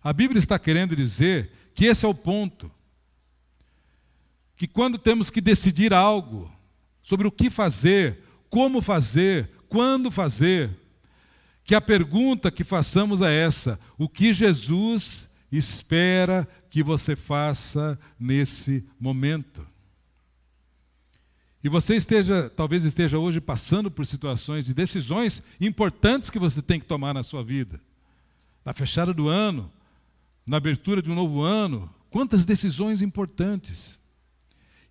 A 0.03 0.13
Bíblia 0.13 0.39
está 0.39 0.59
querendo 0.59 0.95
dizer 0.95 1.51
que 1.75 1.87
esse 1.87 2.05
é 2.05 2.09
o 2.09 2.15
ponto. 2.15 2.71
Que 4.57 4.67
quando 4.67 4.99
temos 4.99 5.31
que 5.31 5.41
decidir 5.41 5.93
algo, 5.93 6.53
sobre 7.09 7.27
o 7.27 7.33
que 7.33 7.49
fazer, 7.49 8.23
como 8.51 8.83
fazer, 8.83 9.49
quando 9.67 10.11
fazer, 10.11 10.69
que 11.65 11.75
a 11.75 11.81
pergunta 11.81 12.51
que 12.51 12.63
façamos 12.63 13.23
é 13.23 13.35
essa: 13.35 13.81
o 13.97 14.07
que 14.07 14.31
Jesus 14.31 15.31
espera 15.51 16.47
que 16.69 16.83
você 16.83 17.17
faça 17.17 17.99
nesse 18.21 18.87
momento? 19.01 19.67
E 21.65 21.69
você 21.71 21.97
esteja, 21.97 22.51
talvez 22.51 22.85
esteja 22.85 23.19
hoje 23.19 23.41
passando 23.41 23.91
por 23.91 24.05
situações 24.05 24.67
de 24.67 24.75
decisões 24.75 25.55
importantes 25.63 26.29
que 26.29 26.39
você 26.39 26.61
tem 26.61 26.79
que 26.79 26.85
tomar 26.85 27.15
na 27.15 27.23
sua 27.23 27.43
vida. 27.43 27.81
Na 28.63 28.75
fechada 28.75 29.15
do 29.15 29.29
ano, 29.29 29.73
na 30.47 30.59
abertura 30.59 31.01
de 31.01 31.11
um 31.11 31.15
novo 31.15 31.41
ano, 31.41 31.89
quantas 32.11 32.45
decisões 32.45 33.01
importantes. 33.01 33.99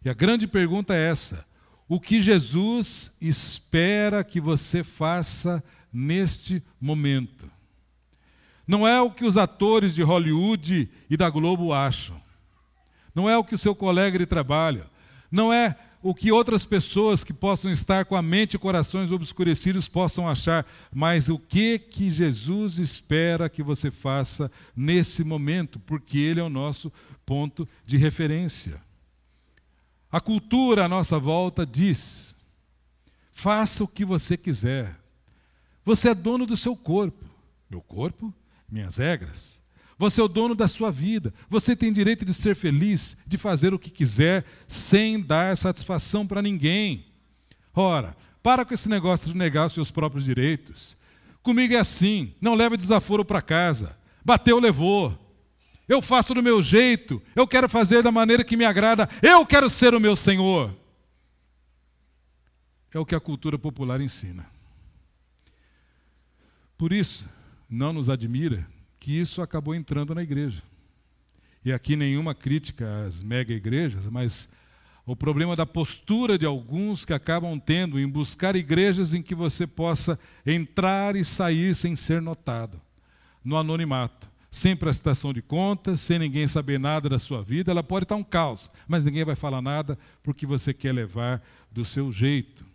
E 0.04 0.10
a 0.10 0.16
grande 0.16 0.48
pergunta 0.48 0.96
é 0.96 1.10
essa: 1.12 1.46
o 1.88 2.00
que 2.00 2.22
Jesus 2.22 3.18
espera 3.22 4.24
que 4.24 4.42
você 4.42 4.84
faça 4.84 5.64
neste 5.92 6.62
momento. 6.80 7.50
Não 8.68 8.86
é 8.86 9.02
o 9.02 9.10
que 9.10 9.26
os 9.26 9.38
atores 9.38 9.96
de 9.96 10.04
Hollywood 10.04 10.90
e 11.10 11.18
da 11.18 11.30
Globo 11.30 11.72
acham. 11.72 12.22
Não 13.16 13.30
é 13.30 13.38
o 13.38 13.44
que 13.44 13.56
o 13.56 13.58
seu 13.58 13.74
colega 13.74 14.20
de 14.20 14.26
trabalho. 14.26 14.86
Não 15.32 15.52
é 15.52 15.76
o 16.04 16.14
que 16.14 16.32
outras 16.32 16.64
pessoas 16.66 17.24
que 17.24 17.34
possam 17.34 17.72
estar 17.72 18.06
com 18.06 18.16
a 18.16 18.22
mente 18.22 18.54
e 18.54 18.60
corações 18.60 19.12
obscurecidos 19.12 19.88
possam 19.88 20.30
achar, 20.30 20.66
mas 20.94 21.28
o 21.28 21.40
que 21.40 21.80
que 21.80 22.10
Jesus 22.10 22.78
espera 22.78 23.50
que 23.50 23.64
você 23.64 23.90
faça 23.90 24.52
nesse 24.76 25.24
momento, 25.24 25.80
porque 25.80 26.20
ele 26.20 26.40
é 26.40 26.44
o 26.44 26.50
nosso 26.50 26.92
ponto 27.26 27.68
de 27.86 27.98
referência. 27.98 28.87
A 30.12 30.20
cultura 30.20 30.86
à 30.86 30.88
nossa 30.88 31.20
volta 31.20 31.66
diz: 31.66 32.38
faça 33.32 33.84
o 33.84 33.88
que 33.88 34.06
você 34.06 34.38
quiser. 34.38 34.98
Você 35.84 36.10
é 36.10 36.16
dono 36.16 36.46
do 36.46 36.58
seu 36.58 36.76
corpo. 36.76 37.26
Meu 37.70 37.82
corpo, 37.82 38.34
minhas 38.70 38.98
regras. 38.98 39.62
Você 39.98 40.22
é 40.22 40.24
o 40.24 40.28
dono 40.28 40.54
da 40.54 40.68
sua 40.68 40.92
vida. 40.92 41.34
Você 41.50 41.76
tem 41.76 41.92
direito 41.92 42.24
de 42.24 42.34
ser 42.34 42.56
feliz, 42.56 43.24
de 43.26 43.38
fazer 43.38 43.74
o 43.74 43.80
que 43.80 43.90
quiser, 43.90 44.46
sem 44.68 45.20
dar 45.20 45.58
satisfação 45.58 46.26
para 46.26 46.42
ninguém. 46.42 47.06
Ora, 47.74 48.16
para 48.44 48.64
com 48.64 48.74
esse 48.74 48.88
negócio 48.88 49.32
de 49.32 49.38
negar 49.38 49.66
os 49.66 49.74
seus 49.74 49.92
próprios 49.92 50.26
direitos. 50.26 50.96
Comigo 51.42 51.74
é 51.74 51.78
assim: 51.78 52.34
não 52.40 52.54
leva 52.54 52.78
desaforo 52.78 53.26
para 53.26 53.42
casa. 53.42 53.98
Bateu, 54.24 54.60
levou. 54.60 55.27
Eu 55.88 56.02
faço 56.02 56.34
do 56.34 56.44
meu 56.44 56.62
jeito, 56.62 57.22
eu 57.34 57.48
quero 57.48 57.70
fazer 57.70 58.04
da 58.04 58.12
maneira 58.12 58.44
que 58.44 58.58
me 58.58 58.66
agrada, 58.66 59.10
eu 59.22 59.46
quero 59.46 59.70
ser 59.70 59.94
o 59.94 60.00
meu 60.00 60.16
Senhor. 60.16 60.76
É 62.94 63.00
o 63.00 63.06
que 63.06 63.16
a 63.16 63.20
cultura 63.20 63.58
popular 63.58 64.02
ensina. 64.02 64.46
Por 66.78 66.92
isso, 66.92 67.26
não 67.70 67.94
nos 67.94 68.10
admira 68.10 68.68
que 69.00 69.18
isso 69.18 69.42
acabou 69.42 69.74
entrando 69.74 70.14
na 70.14 70.22
igreja. 70.22 70.62
E 71.64 71.72
aqui 71.72 71.96
nenhuma 71.96 72.36
crítica 72.36 73.06
às 73.06 73.24
mega 73.24 73.54
igrejas, 73.54 74.08
mas 74.10 74.56
o 75.06 75.16
problema 75.16 75.56
da 75.56 75.66
postura 75.66 76.38
de 76.38 76.46
alguns 76.46 77.06
que 77.06 77.14
acabam 77.14 77.58
tendo 77.58 77.98
em 77.98 78.08
buscar 78.08 78.58
igrejas 78.58 79.14
em 79.14 79.24
que 79.24 79.34
você 79.34 79.66
possa 79.66 80.20
entrar 80.46 81.16
e 81.16 81.24
sair 81.24 81.74
sem 81.74 81.96
ser 81.96 82.22
notado, 82.22 82.80
no 83.44 83.56
anonimato 83.56 84.27
sem 84.50 84.76
prestação 84.76 85.34
de 85.34 85.42
contas, 85.42 86.00
sem 86.00 86.20
ninguém 86.20 86.48
saber 86.48 86.80
nada 86.80 87.10
da 87.10 87.20
sua 87.20 87.44
vida. 87.44 87.72
Ela 87.72 87.84
pode 87.84 88.06
estar 88.06 88.16
um 88.16 88.24
caos, 88.24 88.72
mas 88.88 89.06
ninguém 89.06 89.26
vai 89.26 89.36
falar 89.36 89.62
nada 89.62 89.98
porque 90.24 90.46
você 90.46 90.74
quer 90.74 90.94
levar 90.94 91.42
do 91.72 91.84
seu 91.84 92.12
jeito. 92.12 92.66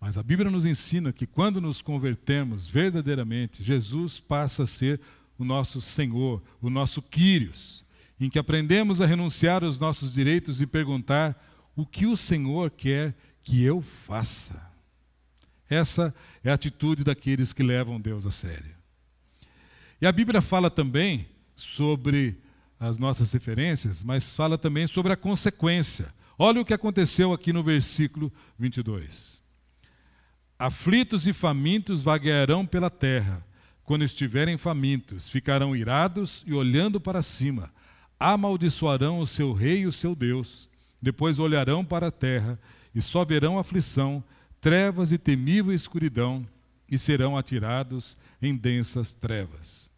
Mas 0.00 0.16
a 0.16 0.22
Bíblia 0.22 0.50
nos 0.50 0.64
ensina 0.64 1.12
que 1.12 1.26
quando 1.26 1.60
nos 1.60 1.82
convertemos 1.82 2.66
verdadeiramente, 2.66 3.62
Jesus 3.62 4.18
passa 4.18 4.62
a 4.62 4.66
ser 4.66 4.98
o 5.38 5.44
nosso 5.44 5.80
Senhor, 5.80 6.42
o 6.62 6.70
nosso 6.70 7.02
Quírios, 7.02 7.84
em 8.18 8.30
que 8.30 8.38
aprendemos 8.38 9.02
a 9.02 9.06
renunciar 9.06 9.62
aos 9.62 9.78
nossos 9.78 10.14
direitos 10.14 10.62
e 10.62 10.66
perguntar 10.66 11.36
o 11.76 11.84
que 11.84 12.06
o 12.06 12.16
Senhor 12.16 12.70
quer 12.70 13.14
que 13.42 13.62
eu 13.62 13.82
faça. 13.82 14.70
Essa 15.68 16.14
é 16.42 16.50
a 16.50 16.54
atitude 16.54 17.04
daqueles 17.04 17.52
que 17.52 17.62
levam 17.62 18.00
Deus 18.00 18.26
a 18.26 18.30
sério. 18.30 18.79
E 20.00 20.06
a 20.06 20.12
Bíblia 20.12 20.40
fala 20.40 20.70
também 20.70 21.26
sobre 21.54 22.38
as 22.78 22.96
nossas 22.96 23.30
referências, 23.32 24.02
mas 24.02 24.32
fala 24.34 24.56
também 24.56 24.86
sobre 24.86 25.12
a 25.12 25.16
consequência. 25.16 26.10
Olha 26.38 26.62
o 26.62 26.64
que 26.64 26.72
aconteceu 26.72 27.34
aqui 27.34 27.52
no 27.52 27.62
versículo 27.62 28.32
22. 28.58 29.42
Aflitos 30.58 31.26
e 31.26 31.34
famintos 31.34 32.00
vaguearão 32.00 32.64
pela 32.64 32.88
terra. 32.88 33.44
Quando 33.84 34.04
estiverem 34.04 34.56
famintos, 34.56 35.28
ficarão 35.28 35.76
irados 35.76 36.42
e 36.46 36.54
olhando 36.54 36.98
para 36.98 37.20
cima. 37.20 37.70
Amaldiçoarão 38.18 39.20
o 39.20 39.26
seu 39.26 39.52
rei 39.52 39.80
e 39.80 39.86
o 39.86 39.92
seu 39.92 40.14
Deus. 40.14 40.70
Depois 41.02 41.38
olharão 41.38 41.84
para 41.84 42.06
a 42.06 42.10
terra 42.10 42.58
e 42.94 43.02
só 43.02 43.22
verão 43.22 43.58
aflição, 43.58 44.24
trevas 44.60 45.12
e 45.12 45.18
temível 45.18 45.74
escuridão, 45.74 46.46
e 46.90 46.98
serão 46.98 47.36
atirados 47.36 48.16
em 48.42 48.56
densas 48.56 49.12
trevas. 49.12 49.89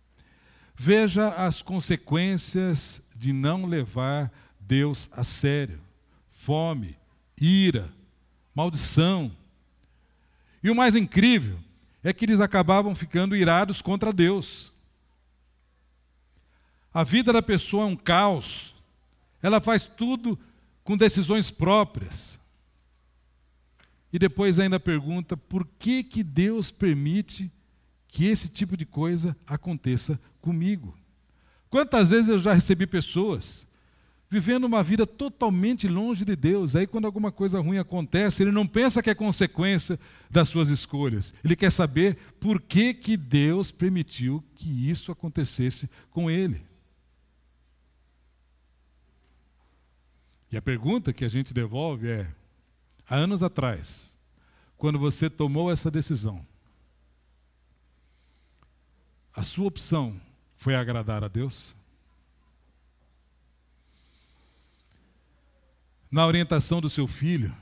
Veja 0.76 1.28
as 1.28 1.62
consequências 1.62 3.08
de 3.16 3.32
não 3.32 3.66
levar 3.66 4.32
Deus 4.58 5.10
a 5.12 5.22
sério: 5.22 5.80
fome, 6.30 6.96
ira, 7.40 7.92
maldição 8.54 9.30
e 10.62 10.70
o 10.70 10.74
mais 10.74 10.94
incrível 10.94 11.58
é 12.02 12.12
que 12.12 12.24
eles 12.24 12.40
acabavam 12.40 12.94
ficando 12.94 13.36
irados 13.36 13.82
contra 13.82 14.12
Deus. 14.12 14.72
A 16.94 17.02
vida 17.02 17.32
da 17.32 17.42
pessoa 17.42 17.84
é 17.84 17.86
um 17.86 17.96
caos. 17.96 18.74
Ela 19.42 19.60
faz 19.60 19.86
tudo 19.86 20.38
com 20.84 20.96
decisões 20.96 21.50
próprias. 21.50 22.40
E 24.12 24.18
depois 24.18 24.58
ainda 24.58 24.78
pergunta 24.78 25.36
por 25.36 25.66
que, 25.78 26.04
que 26.04 26.22
Deus 26.22 26.70
permite 26.70 27.50
que 28.06 28.26
esse 28.26 28.50
tipo 28.50 28.76
de 28.76 28.84
coisa 28.84 29.36
aconteça 29.46 30.20
comigo. 30.42 30.94
Quantas 31.70 32.10
vezes 32.10 32.28
eu 32.28 32.38
já 32.38 32.52
recebi 32.52 32.86
pessoas 32.86 33.72
vivendo 34.32 34.64
uma 34.64 34.82
vida 34.82 35.06
totalmente 35.06 35.86
longe 35.86 36.24
de 36.24 36.34
Deus. 36.34 36.74
Aí, 36.74 36.86
quando 36.86 37.04
alguma 37.04 37.30
coisa 37.30 37.60
ruim 37.60 37.76
acontece, 37.76 38.42
ele 38.42 38.50
não 38.50 38.66
pensa 38.66 39.02
que 39.02 39.10
é 39.10 39.14
consequência 39.14 40.00
das 40.30 40.48
suas 40.48 40.70
escolhas. 40.70 41.34
Ele 41.44 41.54
quer 41.54 41.70
saber 41.70 42.16
por 42.40 42.58
que, 42.58 42.94
que 42.94 43.14
Deus 43.14 43.70
permitiu 43.70 44.42
que 44.54 44.88
isso 44.88 45.12
acontecesse 45.12 45.90
com 46.08 46.30
ele. 46.30 46.64
E 50.50 50.56
a 50.56 50.62
pergunta 50.62 51.12
que 51.12 51.26
a 51.26 51.28
gente 51.28 51.52
devolve 51.52 52.08
é: 52.08 52.26
há 53.06 53.16
anos 53.16 53.42
atrás, 53.42 54.18
quando 54.78 54.98
você 54.98 55.28
tomou 55.28 55.70
essa 55.70 55.90
decisão, 55.90 56.46
a 59.34 59.42
sua 59.42 59.66
opção 59.66 60.18
foi 60.62 60.76
agradar 60.76 61.24
a 61.24 61.28
Deus? 61.28 61.74
na 66.12 66.26
orientação 66.26 66.78
do 66.78 66.90
seu 66.90 67.06
filho, 67.06 67.56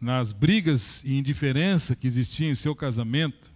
nas 0.00 0.30
brigas 0.30 1.02
e 1.02 1.18
indiferença 1.18 1.96
que 1.96 2.06
existiam 2.06 2.52
em 2.52 2.54
seu 2.54 2.72
casamento, 2.72 3.50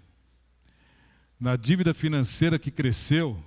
na 1.38 1.54
dívida 1.54 1.94
financeira 1.94 2.58
que 2.58 2.72
cresceu, 2.72 3.40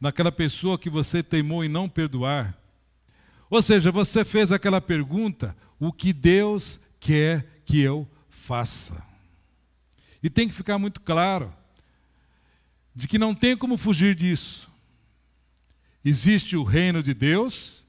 naquela 0.00 0.32
pessoa 0.32 0.76
que 0.76 0.90
você 0.90 1.22
teimou 1.22 1.62
em 1.62 1.68
não 1.68 1.88
perdoar. 1.88 2.58
Ou 3.48 3.62
seja, 3.62 3.92
você 3.92 4.24
fez 4.24 4.50
aquela 4.50 4.80
pergunta: 4.80 5.56
o 5.78 5.92
que 5.92 6.12
Deus 6.12 6.88
quer 6.98 7.62
que 7.64 7.80
eu 7.80 8.06
faça? 8.28 9.06
E 10.20 10.28
tem 10.28 10.48
que 10.48 10.54
ficar 10.54 10.76
muito 10.76 11.00
claro 11.00 11.61
de 12.94 13.08
que 13.08 13.18
não 13.18 13.34
tem 13.34 13.56
como 13.56 13.76
fugir 13.76 14.14
disso. 14.14 14.70
Existe 16.04 16.56
o 16.56 16.64
reino 16.64 17.02
de 17.02 17.14
Deus 17.14 17.82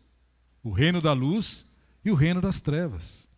o 0.63 0.71
reino 0.71 1.01
da 1.01 1.11
luz 1.11 1.69
e 2.03 2.09
o 2.09 2.15
reino 2.15 2.39
das 2.39 2.61
trevas. 2.61 3.29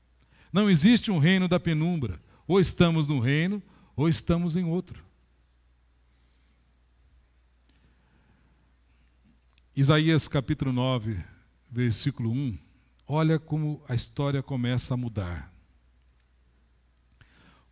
Não 0.54 0.70
existe 0.70 1.10
um 1.10 1.18
reino 1.18 1.48
da 1.48 1.60
penumbra. 1.60 2.22
Ou 2.48 2.60
estamos 2.60 3.08
num 3.08 3.20
reino, 3.20 3.62
ou 3.96 4.08
estamos 4.08 4.56
em 4.56 4.64
outro. 4.64 5.04
Isaías 9.76 10.28
capítulo 10.28 10.72
9, 10.72 11.22
versículo 11.70 12.32
1. 12.32 12.58
Olha 13.08 13.40
como 13.40 13.82
a 13.90 13.96
história 13.96 14.44
começa 14.44 14.94
a 14.94 14.98
mudar. 14.98 15.52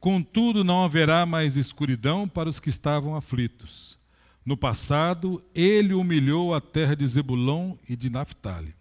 Contudo, 0.04 0.66
não 0.66 0.84
haverá 0.84 1.26
mais 1.26 1.56
escuridão 1.56 2.28
para 2.28 2.50
os 2.50 2.60
que 2.60 2.68
estavam 2.68 3.16
aflitos. 3.16 3.98
No 4.46 4.58
passado, 4.58 5.42
ele 5.56 5.94
humilhou 5.94 6.54
a 6.54 6.60
terra 6.60 6.94
de 6.94 7.08
Zebulão 7.08 7.80
e 7.88 7.96
de 7.96 8.10
Naphtali 8.10 8.76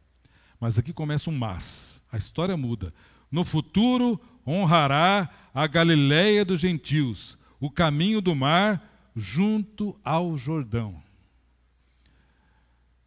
mas 0.62 0.78
aqui 0.78 0.92
começa 0.92 1.28
um 1.28 1.36
mas. 1.36 2.06
A 2.12 2.16
história 2.16 2.56
muda. 2.56 2.94
No 3.32 3.44
futuro 3.44 4.20
honrará 4.46 5.28
a 5.52 5.66
Galiléia 5.66 6.44
dos 6.44 6.60
gentios, 6.60 7.36
o 7.58 7.68
caminho 7.68 8.20
do 8.20 8.32
mar 8.32 8.80
junto 9.16 9.98
ao 10.04 10.38
Jordão. 10.38 11.02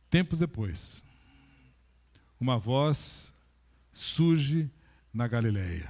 Tempos 0.10 0.40
depois, 0.40 1.06
uma 2.38 2.58
voz 2.58 3.34
surge 3.94 4.70
na 5.14 5.26
Galiléia. 5.26 5.90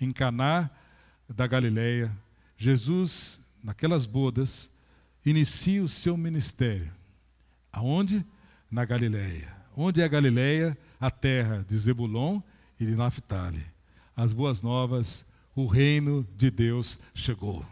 Em 0.00 0.12
Caná 0.12 0.70
da 1.28 1.46
Galiléia, 1.46 2.10
Jesus, 2.56 3.40
naquelas 3.62 4.06
bodas, 4.06 4.70
inicia 5.24 5.82
o 5.82 5.88
seu 5.88 6.16
ministério. 6.16 6.90
Aonde? 7.72 8.24
Na 8.70 8.84
Galiléia 8.84 9.54
onde 9.76 10.00
é 10.00 10.04
a 10.04 10.08
Galileia, 10.08 10.76
a 11.00 11.10
terra 11.10 11.64
de 11.68 11.76
Zebulon 11.76 12.40
e 12.78 12.86
de 12.86 12.94
Naphtali. 12.94 13.64
As 14.16 14.32
boas 14.32 14.62
novas, 14.62 15.32
o 15.54 15.66
reino 15.66 16.26
de 16.36 16.50
Deus 16.50 17.00
chegou. 17.14 17.64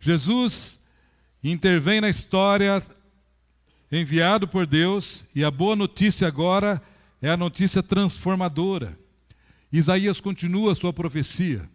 Jesus 0.00 0.88
intervém 1.42 2.00
na 2.00 2.08
história 2.08 2.82
enviado 3.90 4.46
por 4.46 4.66
Deus, 4.66 5.24
e 5.34 5.42
a 5.42 5.50
boa 5.50 5.74
notícia 5.74 6.28
agora 6.28 6.82
é 7.22 7.30
a 7.30 7.36
notícia 7.36 7.82
transformadora. 7.82 8.98
Isaías 9.72 10.20
continua 10.20 10.74
sua 10.74 10.92
profecia. 10.92 11.68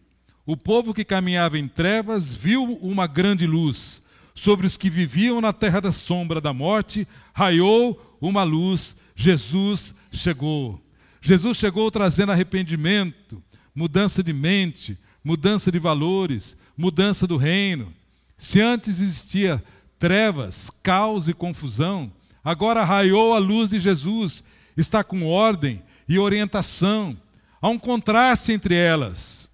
O 0.45 0.57
povo 0.57 0.93
que 0.93 1.05
caminhava 1.05 1.57
em 1.57 1.67
trevas 1.67 2.33
viu 2.33 2.77
uma 2.81 3.07
grande 3.07 3.47
luz. 3.47 4.03
Sobre 4.35 4.65
os 4.65 4.75
que 4.75 4.89
viviam 4.89 5.39
na 5.39 5.53
terra 5.53 5.79
da 5.79 5.91
sombra 5.91 6.41
da 6.41 6.51
morte, 6.51 7.07
raiou 7.33 8.17
uma 8.19 8.43
luz 8.43 8.97
Jesus 9.15 9.95
chegou. 10.11 10.81
Jesus 11.21 11.57
chegou 11.57 11.89
trazendo 11.89 12.31
arrependimento, 12.31 13.41
mudança 13.73 14.23
de 14.23 14.33
mente, 14.33 14.97
mudança 15.23 15.71
de 15.71 15.79
valores, 15.79 16.59
mudança 16.75 17.25
do 17.25 17.37
reino. 17.37 17.93
Se 18.37 18.59
antes 18.59 18.99
existia 18.99 19.63
trevas, 19.97 20.69
caos 20.69 21.29
e 21.29 21.33
confusão, 21.33 22.11
agora 22.43 22.83
raiou 22.83 23.33
a 23.33 23.37
luz 23.37 23.69
de 23.69 23.79
Jesus, 23.79 24.43
está 24.75 25.03
com 25.03 25.25
ordem 25.25 25.81
e 26.09 26.19
orientação. 26.19 27.17
Há 27.61 27.69
um 27.69 27.79
contraste 27.79 28.51
entre 28.51 28.75
elas. 28.75 29.52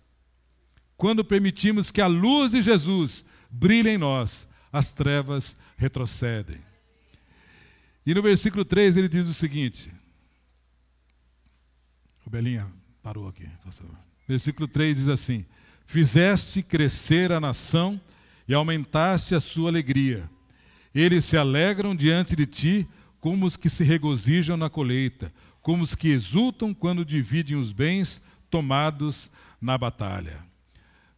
Quando 1.00 1.24
permitimos 1.24 1.92
que 1.92 2.02
a 2.02 2.08
luz 2.08 2.52
de 2.52 2.62
Jesus 2.62 3.28
brilhe 3.50 3.92
em 3.92 3.98
nós, 3.98 4.52
as 4.70 4.92
trevas 4.92 5.60
retrocedem. 5.78 6.60
E 8.06 8.14
no 8.14 8.22
versículo 8.22 8.66
3 8.66 8.98
ele 8.98 9.08
diz 9.08 9.26
o 9.26 9.34
seguinte: 9.34 9.90
O 12.26 12.30
Belinha 12.30 12.68
parou 13.02 13.30
aqui, 13.30 13.48
por 13.64 13.72
favor. 13.72 13.96
Versículo 14.28 14.68
3 14.68 14.98
diz 14.98 15.08
assim: 15.08 15.46
Fizeste 15.86 16.62
crescer 16.62 17.32
a 17.32 17.40
nação 17.40 18.00
e 18.46 18.54
aumentaste 18.54 19.34
a 19.34 19.40
sua 19.40 19.70
alegria. 19.70 20.30
Eles 20.94 21.24
se 21.24 21.38
alegram 21.38 21.96
diante 21.96 22.36
de 22.36 22.46
ti, 22.46 22.86
como 23.22 23.46
os 23.46 23.56
que 23.56 23.70
se 23.70 23.86
regozijam 23.86 24.58
na 24.58 24.70
colheita, 24.70 25.32
como 25.62 25.82
os 25.82 25.96
que 25.96 26.10
exultam 26.10 26.74
quando 26.74 27.06
dividem 27.06 27.56
os 27.56 27.72
bens 27.72 28.28
tomados 28.50 29.32
na 29.62 29.78
batalha. 29.78 30.49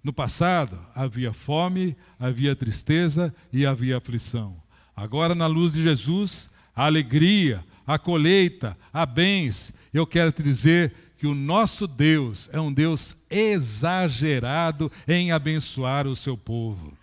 No 0.03 0.11
passado 0.11 0.79
havia 0.95 1.31
fome, 1.31 1.95
havia 2.19 2.55
tristeza 2.55 3.33
e 3.53 3.65
havia 3.65 3.97
aflição. 3.97 4.55
Agora, 4.95 5.35
na 5.35 5.47
luz 5.47 5.73
de 5.73 5.83
Jesus, 5.83 6.51
a 6.75 6.85
alegria, 6.85 7.63
a 7.85 7.99
colheita, 7.99 8.77
a 8.91 9.05
bens. 9.05 9.79
Eu 9.93 10.07
quero 10.07 10.31
te 10.31 10.41
dizer 10.41 10.93
que 11.17 11.27
o 11.27 11.35
nosso 11.35 11.87
Deus 11.87 12.49
é 12.51 12.59
um 12.59 12.73
Deus 12.73 13.27
exagerado 13.29 14.91
em 15.07 15.31
abençoar 15.31 16.07
o 16.07 16.15
seu 16.15 16.35
povo. 16.35 16.97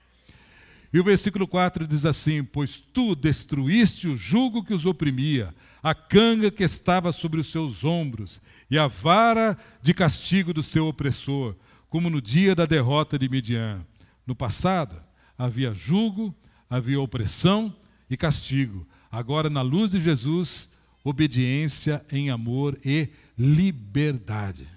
E 0.93 0.99
o 0.99 1.05
versículo 1.05 1.47
4 1.47 1.87
diz 1.87 2.05
assim: 2.05 2.43
Pois 2.43 2.83
tu 2.93 3.15
destruíste 3.15 4.09
o 4.09 4.17
jugo 4.17 4.65
que 4.65 4.75
os 4.75 4.87
oprimia, 4.87 5.55
a 5.83 5.95
canga 5.95 6.51
que 6.51 6.65
estava 6.65 7.13
sobre 7.13 7.39
os 7.39 7.53
seus 7.53 7.85
ombros, 7.85 8.41
e 8.71 8.79
a 8.79 8.87
vara 8.87 9.57
de 9.83 9.95
castigo 9.95 10.53
do 10.53 10.63
seu 10.63 10.89
opressor, 10.89 11.55
como 11.89 12.11
no 12.11 12.21
dia 12.21 12.55
da 12.55 12.67
derrota 12.67 13.19
de 13.19 13.29
Midian. 13.29 13.85
No 14.27 14.35
passado 14.35 15.01
havia 15.37 15.73
jugo, 15.73 16.35
havia 16.69 17.01
opressão 17.01 17.75
e 18.11 18.17
castigo. 18.17 18.87
Agora, 19.11 19.49
na 19.49 19.63
luz 19.63 19.93
de 19.93 20.01
Jesus, 20.01 20.75
obediência 21.03 22.05
em 22.13 22.31
amor 22.31 22.79
e 22.85 23.09
liberdade. 23.39 24.69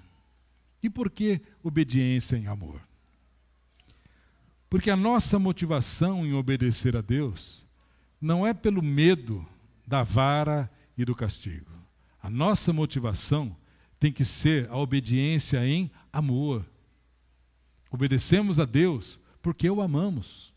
E 0.81 0.89
por 0.89 1.09
que 1.09 1.41
obediência 1.63 2.37
em 2.37 2.47
amor? 2.47 2.81
Porque 4.69 4.89
a 4.89 4.95
nossa 4.95 5.37
motivação 5.37 6.25
em 6.25 6.33
obedecer 6.33 6.95
a 6.95 7.01
Deus 7.01 7.65
não 8.21 8.47
é 8.47 8.53
pelo 8.53 8.81
medo 8.81 9.45
da 9.85 10.03
vara 10.03 10.71
e 10.97 11.03
do 11.03 11.13
castigo. 11.13 11.71
A 12.23 12.29
nossa 12.29 12.71
motivação 12.71 13.55
tem 13.99 14.11
que 14.11 14.23
ser 14.23 14.69
a 14.69 14.77
obediência 14.77 15.65
em 15.67 15.91
amor. 16.13 16.65
Obedecemos 17.91 18.57
a 18.59 18.65
Deus 18.65 19.19
porque 19.41 19.69
o 19.69 19.81
amamos. 19.81 20.53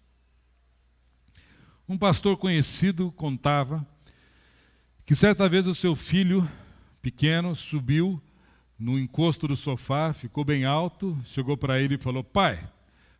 Um 1.88 1.98
pastor 1.98 2.36
conhecido 2.38 3.10
contava 3.12 3.86
que 5.04 5.14
certa 5.14 5.48
vez 5.48 5.66
o 5.66 5.74
seu 5.74 5.96
filho 5.96 6.48
pequeno 7.02 7.54
subiu 7.54 8.22
no 8.78 8.98
encosto 8.98 9.46
do 9.48 9.56
sofá, 9.56 10.12
ficou 10.12 10.44
bem 10.44 10.64
alto, 10.64 11.18
chegou 11.26 11.56
para 11.56 11.80
ele 11.80 11.96
e 11.96 12.00
falou: 12.00 12.22
Pai, 12.22 12.70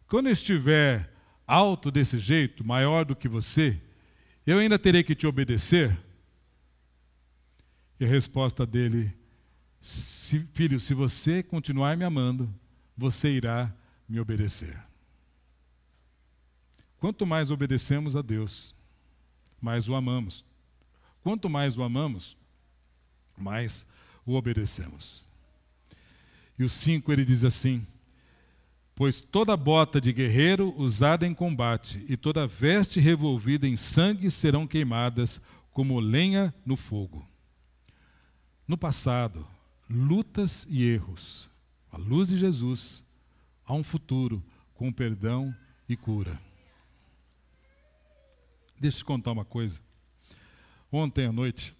quando 0.09 0.27
eu 0.27 0.33
estiver 0.33 1.13
alto 1.47 1.91
desse 1.91 2.19
jeito, 2.19 2.65
maior 2.65 3.05
do 3.05 3.17
que 3.17 3.29
você, 3.29 3.79
eu 4.47 4.59
ainda 4.59 4.79
terei 4.79 5.03
que 5.03 5.15
te 5.15 5.27
obedecer? 5.27 5.95
E 7.99 8.05
a 8.05 8.09
resposta 8.09 8.65
dele: 8.65 9.13
Filho, 10.55 10.81
se 10.81 10.95
você 10.95 11.43
continuar 11.43 11.97
me 11.97 12.05
amando, 12.05 12.53
você 12.97 13.31
irá 13.31 13.75
me 14.15 14.21
obedecer. 14.21 14.81
Quanto 17.01 17.27
mais 17.27 17.51
obedecemos 17.51 18.15
a 18.15 18.23
Deus, 18.23 18.73
mais 19.61 19.89
o 19.89 19.95
amamos. 19.95 20.45
Quanto 21.23 21.51
mais 21.51 21.77
o 21.77 21.83
amamos, 21.83 22.37
mais 23.37 23.91
o 24.25 24.35
obedecemos. 24.35 25.25
E 26.57 26.63
o 26.63 26.69
5 26.69 27.13
ele 27.13 27.25
diz 27.25 27.45
assim: 27.45 27.85
Pois 28.95 29.21
toda 29.21 29.57
bota 29.57 30.01
de 30.01 30.13
guerreiro 30.13 30.73
usada 30.77 31.27
em 31.27 31.35
combate 31.35 32.07
e 32.09 32.17
toda 32.17 32.47
veste 32.47 33.01
revolvida 33.01 33.67
em 33.67 33.77
sangue 33.77 34.31
serão 34.31 34.67
queimadas 34.67 35.47
como 35.73 35.99
lenha 35.99 36.55
no 36.65 36.77
fogo. 36.77 37.27
No 38.67 38.79
passado, 38.79 39.45
lutas 39.91 40.67
e 40.71 40.85
erros. 40.85 41.51
À 41.91 41.97
luz 41.97 42.29
de 42.29 42.37
Jesus, 42.37 43.04
há 43.67 43.75
um 43.75 43.83
futuro 43.83 44.43
com 44.75 44.93
perdão 44.93 45.55
e 45.89 45.97
cura. 45.97 46.41
Deixa 48.79 48.97
eu 48.97 48.99
te 48.99 49.05
contar 49.05 49.33
uma 49.33 49.45
coisa. 49.45 49.81
Ontem 50.91 51.27
à 51.27 51.33
noite, 51.33 51.75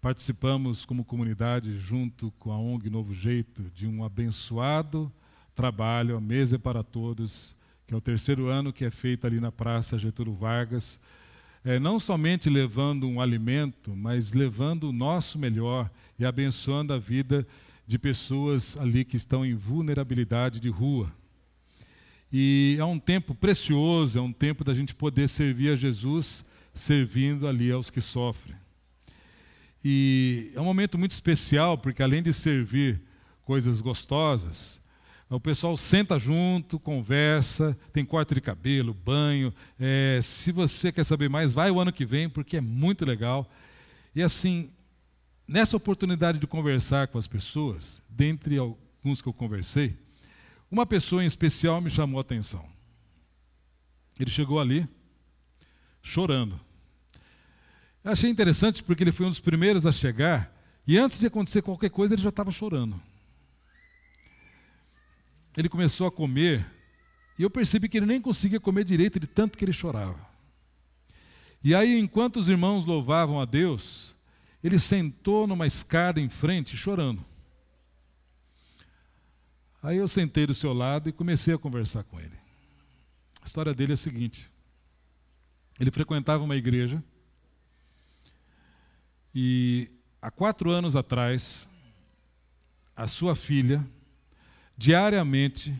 participamos 0.00 0.84
como 0.84 1.04
comunidade, 1.04 1.74
junto 1.74 2.32
com 2.38 2.50
a 2.50 2.58
ONG 2.58 2.90
Novo 2.90 3.14
Jeito, 3.14 3.62
de 3.74 3.86
um 3.86 4.04
abençoado 4.04 5.12
trabalho, 5.54 6.16
a 6.16 6.20
Mesa 6.20 6.58
para 6.58 6.82
Todos, 6.82 7.54
que 7.86 7.94
é 7.94 7.96
o 7.96 8.00
terceiro 8.00 8.48
ano 8.48 8.72
que 8.72 8.84
é 8.84 8.90
feito 8.90 9.26
ali 9.26 9.38
na 9.38 9.52
Praça 9.52 9.98
Getúlio 9.98 10.34
Vargas, 10.34 10.98
é, 11.64 11.78
não 11.78 11.98
somente 11.98 12.50
levando 12.50 13.08
um 13.08 13.20
alimento, 13.20 13.94
mas 13.94 14.32
levando 14.32 14.88
o 14.88 14.92
nosso 14.92 15.38
melhor 15.38 15.88
e 16.18 16.24
abençoando 16.24 16.92
a 16.92 16.98
vida 16.98 17.46
de 17.86 17.98
pessoas 17.98 18.76
ali 18.76 19.04
que 19.04 19.16
estão 19.16 19.44
em 19.44 19.54
vulnerabilidade 19.54 20.60
de 20.60 20.68
rua. 20.68 21.12
E 22.32 22.76
é 22.78 22.84
um 22.84 22.98
tempo 22.98 23.34
precioso, 23.34 24.18
é 24.18 24.22
um 24.22 24.32
tempo 24.32 24.64
da 24.64 24.72
gente 24.72 24.94
poder 24.94 25.28
servir 25.28 25.72
a 25.72 25.76
Jesus 25.76 26.50
servindo 26.72 27.46
ali 27.46 27.70
aos 27.70 27.90
que 27.90 28.00
sofrem. 28.00 28.56
E 29.84 30.50
é 30.54 30.60
um 30.60 30.64
momento 30.64 30.96
muito 30.96 31.10
especial, 31.10 31.76
porque 31.76 32.02
além 32.02 32.22
de 32.22 32.32
servir 32.32 33.00
coisas 33.44 33.80
gostosas, 33.80 34.82
o 35.28 35.40
pessoal 35.40 35.76
senta 35.76 36.18
junto, 36.18 36.78
conversa, 36.78 37.78
tem 37.92 38.04
corte 38.04 38.34
de 38.34 38.40
cabelo, 38.40 38.92
banho. 38.92 39.52
É, 39.80 40.20
se 40.22 40.52
você 40.52 40.92
quer 40.92 41.04
saber 41.04 41.28
mais, 41.28 41.52
vai 41.52 41.70
o 41.70 41.80
ano 41.80 41.92
que 41.92 42.04
vem, 42.04 42.28
porque 42.28 42.58
é 42.58 42.60
muito 42.60 43.04
legal. 43.04 43.50
E 44.14 44.22
assim, 44.22 44.70
nessa 45.52 45.76
oportunidade 45.76 46.38
de 46.38 46.46
conversar 46.46 47.08
com 47.08 47.18
as 47.18 47.26
pessoas, 47.26 48.00
dentre 48.08 48.56
alguns 48.56 49.20
que 49.20 49.28
eu 49.28 49.34
conversei, 49.34 49.94
uma 50.70 50.86
pessoa 50.86 51.22
em 51.22 51.26
especial 51.26 51.78
me 51.78 51.90
chamou 51.90 52.16
a 52.16 52.22
atenção. 52.22 52.66
Ele 54.18 54.30
chegou 54.30 54.58
ali, 54.58 54.88
chorando. 56.00 56.58
Eu 58.02 58.12
achei 58.12 58.30
interessante 58.30 58.82
porque 58.82 59.04
ele 59.04 59.12
foi 59.12 59.26
um 59.26 59.28
dos 59.28 59.40
primeiros 59.40 59.84
a 59.84 59.92
chegar 59.92 60.50
e 60.86 60.96
antes 60.96 61.20
de 61.20 61.26
acontecer 61.26 61.60
qualquer 61.60 61.90
coisa 61.90 62.14
ele 62.14 62.22
já 62.22 62.30
estava 62.30 62.50
chorando. 62.50 62.98
Ele 65.54 65.68
começou 65.68 66.06
a 66.06 66.10
comer 66.10 66.66
e 67.38 67.42
eu 67.42 67.50
percebi 67.50 67.90
que 67.90 67.98
ele 67.98 68.06
nem 68.06 68.22
conseguia 68.22 68.58
comer 68.58 68.84
direito 68.84 69.20
de 69.20 69.26
tanto 69.26 69.58
que 69.58 69.66
ele 69.66 69.72
chorava. 69.74 70.26
E 71.62 71.74
aí, 71.74 71.98
enquanto 71.98 72.38
os 72.38 72.48
irmãos 72.48 72.86
louvavam 72.86 73.38
a 73.38 73.44
Deus, 73.44 74.16
ele 74.62 74.78
sentou 74.78 75.46
numa 75.46 75.66
escada 75.66 76.20
em 76.20 76.28
frente 76.28 76.76
chorando. 76.76 77.24
Aí 79.82 79.96
eu 79.96 80.06
sentei 80.06 80.46
do 80.46 80.54
seu 80.54 80.72
lado 80.72 81.08
e 81.08 81.12
comecei 81.12 81.54
a 81.54 81.58
conversar 81.58 82.04
com 82.04 82.20
ele. 82.20 82.36
A 83.42 83.46
história 83.46 83.74
dele 83.74 83.92
é 83.92 83.94
a 83.94 83.96
seguinte: 83.96 84.48
ele 85.80 85.90
frequentava 85.90 86.44
uma 86.44 86.56
igreja 86.56 87.02
e 89.34 89.90
há 90.20 90.30
quatro 90.30 90.70
anos 90.70 90.94
atrás, 90.94 91.68
a 92.94 93.08
sua 93.08 93.34
filha 93.34 93.84
diariamente 94.76 95.74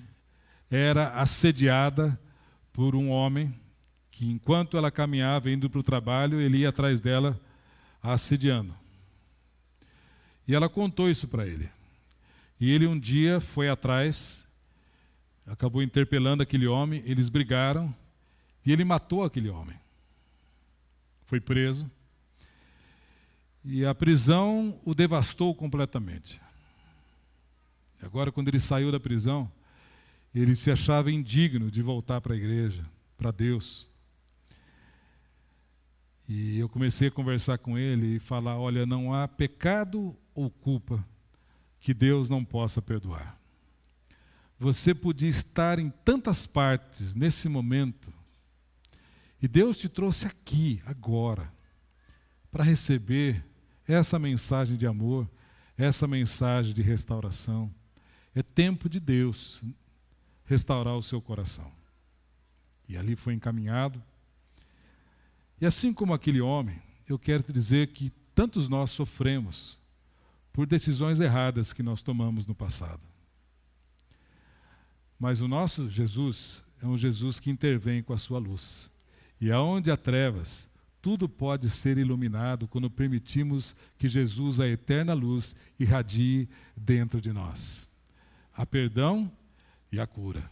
era 0.70 1.10
assediada 1.14 2.18
por 2.72 2.96
um 2.96 3.10
homem 3.10 3.54
que, 4.10 4.30
enquanto 4.30 4.76
ela 4.76 4.90
caminhava 4.90 5.50
indo 5.50 5.68
para 5.68 5.80
o 5.80 5.82
trabalho, 5.82 6.40
ele 6.40 6.58
ia 6.58 6.70
atrás 6.70 7.00
dela 7.00 7.38
assediando. 8.02 8.74
E 10.46 10.54
ela 10.54 10.68
contou 10.68 11.08
isso 11.08 11.28
para 11.28 11.46
ele. 11.46 11.70
E 12.60 12.70
ele 12.70 12.86
um 12.86 12.98
dia 12.98 13.40
foi 13.40 13.68
atrás, 13.68 14.48
acabou 15.46 15.82
interpelando 15.82 16.42
aquele 16.42 16.66
homem, 16.66 17.02
eles 17.04 17.28
brigaram 17.28 17.94
e 18.64 18.72
ele 18.72 18.84
matou 18.84 19.24
aquele 19.24 19.48
homem 19.48 19.82
foi 21.32 21.40
preso. 21.40 21.90
E 23.64 23.86
a 23.86 23.94
prisão 23.94 24.78
o 24.84 24.94
devastou 24.94 25.54
completamente. 25.54 26.38
Agora, 28.02 28.30
quando 28.30 28.48
ele 28.48 28.60
saiu 28.60 28.92
da 28.92 29.00
prisão, 29.00 29.50
ele 30.34 30.54
se 30.54 30.70
achava 30.70 31.10
indigno 31.10 31.70
de 31.70 31.80
voltar 31.80 32.20
para 32.20 32.34
a 32.34 32.36
igreja, 32.36 32.84
para 33.16 33.30
Deus. 33.30 33.88
E 36.34 36.58
eu 36.58 36.66
comecei 36.66 37.08
a 37.08 37.10
conversar 37.10 37.58
com 37.58 37.76
ele 37.76 38.16
e 38.16 38.18
falar: 38.18 38.58
olha, 38.58 38.86
não 38.86 39.12
há 39.12 39.28
pecado 39.28 40.16
ou 40.34 40.50
culpa 40.50 41.06
que 41.78 41.92
Deus 41.92 42.30
não 42.30 42.42
possa 42.42 42.80
perdoar. 42.80 43.38
Você 44.58 44.94
podia 44.94 45.28
estar 45.28 45.78
em 45.78 45.90
tantas 45.90 46.46
partes 46.46 47.14
nesse 47.14 47.50
momento 47.50 48.10
e 49.42 49.46
Deus 49.46 49.76
te 49.76 49.90
trouxe 49.90 50.26
aqui, 50.26 50.80
agora, 50.86 51.52
para 52.50 52.64
receber 52.64 53.44
essa 53.86 54.18
mensagem 54.18 54.78
de 54.78 54.86
amor, 54.86 55.30
essa 55.76 56.08
mensagem 56.08 56.72
de 56.72 56.80
restauração. 56.80 57.70
É 58.34 58.42
tempo 58.42 58.88
de 58.88 58.98
Deus 58.98 59.62
restaurar 60.46 60.96
o 60.96 61.02
seu 61.02 61.20
coração. 61.20 61.70
E 62.88 62.96
ali 62.96 63.16
foi 63.16 63.34
encaminhado. 63.34 64.02
E 65.62 65.66
assim 65.66 65.94
como 65.94 66.12
aquele 66.12 66.40
homem, 66.40 66.82
eu 67.08 67.16
quero 67.16 67.40
te 67.40 67.52
dizer 67.52 67.86
que 67.92 68.10
tantos 68.34 68.68
nós 68.68 68.90
sofremos 68.90 69.78
por 70.52 70.66
decisões 70.66 71.20
erradas 71.20 71.72
que 71.72 71.84
nós 71.84 72.02
tomamos 72.02 72.46
no 72.46 72.52
passado. 72.52 73.00
Mas 75.16 75.40
o 75.40 75.46
nosso 75.46 75.88
Jesus 75.88 76.64
é 76.82 76.86
um 76.88 76.98
Jesus 76.98 77.38
que 77.38 77.48
intervém 77.48 78.02
com 78.02 78.12
a 78.12 78.18
sua 78.18 78.40
luz. 78.40 78.90
E 79.40 79.52
aonde 79.52 79.88
há 79.88 79.96
trevas, 79.96 80.72
tudo 81.00 81.28
pode 81.28 81.70
ser 81.70 81.96
iluminado 81.96 82.66
quando 82.66 82.90
permitimos 82.90 83.76
que 83.96 84.08
Jesus, 84.08 84.58
a 84.58 84.66
eterna 84.66 85.14
luz, 85.14 85.60
irradie 85.78 86.48
dentro 86.76 87.20
de 87.20 87.32
nós. 87.32 87.94
Há 88.52 88.66
perdão 88.66 89.30
e 89.92 90.00
a 90.00 90.08
cura. 90.08 90.50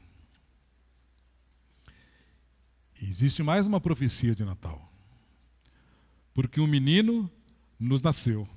E 3.02 3.06
existe 3.06 3.42
mais 3.42 3.66
uma 3.66 3.80
profecia 3.80 4.36
de 4.36 4.44
Natal. 4.44 4.89
Porque 6.40 6.58
um 6.58 6.66
menino 6.66 7.30
nos 7.78 8.00
nasceu, 8.00 8.48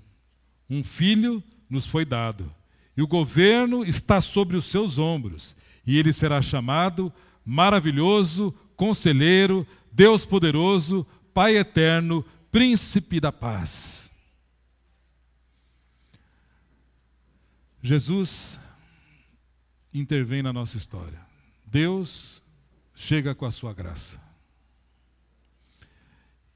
um 0.69 0.81
filho 0.81 1.43
nos 1.69 1.85
foi 1.85 2.05
dado, 2.05 2.49
e 2.95 3.01
o 3.01 3.07
governo 3.07 3.83
está 3.83 4.21
sobre 4.21 4.55
os 4.55 4.63
seus 4.63 4.97
ombros, 4.97 5.57
e 5.85 5.97
ele 5.97 6.13
será 6.13 6.41
chamado 6.41 7.11
Maravilhoso, 7.43 8.53
Conselheiro, 8.77 9.67
Deus 9.91 10.25
Poderoso, 10.25 11.05
Pai 11.33 11.57
Eterno, 11.57 12.23
Príncipe 12.49 13.19
da 13.19 13.33
Paz. 13.33 14.17
Jesus 17.81 18.61
intervém 19.93 20.41
na 20.41 20.53
nossa 20.53 20.77
história. 20.77 21.19
Deus 21.65 22.41
chega 22.95 23.35
com 23.35 23.45
a 23.45 23.51
sua 23.51 23.73
graça 23.73 24.23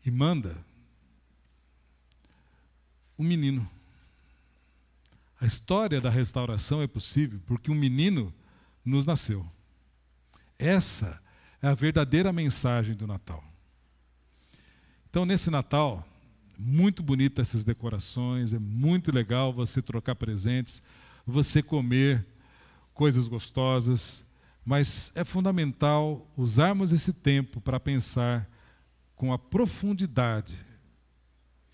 e 0.05 0.09
manda 0.09 0.65
um 3.17 3.23
menino. 3.23 3.67
A 5.39 5.45
história 5.45 6.01
da 6.01 6.09
restauração 6.09 6.81
é 6.81 6.87
possível 6.87 7.39
porque 7.45 7.71
um 7.71 7.75
menino 7.75 8.33
nos 8.83 9.05
nasceu. 9.05 9.45
Essa 10.57 11.21
é 11.61 11.67
a 11.67 11.73
verdadeira 11.73 12.33
mensagem 12.33 12.95
do 12.95 13.05
Natal. 13.05 13.43
Então, 15.09 15.25
nesse 15.25 15.49
Natal, 15.49 16.07
muito 16.57 17.03
bonita 17.03 17.41
essas 17.41 17.63
decorações, 17.63 18.53
é 18.53 18.59
muito 18.59 19.11
legal 19.11 19.53
você 19.53 19.81
trocar 19.81 20.15
presentes, 20.15 20.83
você 21.25 21.61
comer 21.61 22.25
coisas 22.93 23.27
gostosas, 23.27 24.31
mas 24.65 25.11
é 25.15 25.23
fundamental 25.23 26.27
usarmos 26.35 26.91
esse 26.91 27.13
tempo 27.13 27.61
para 27.61 27.79
pensar 27.79 28.49
com 29.15 29.31
a 29.31 29.37
profundidade, 29.37 30.57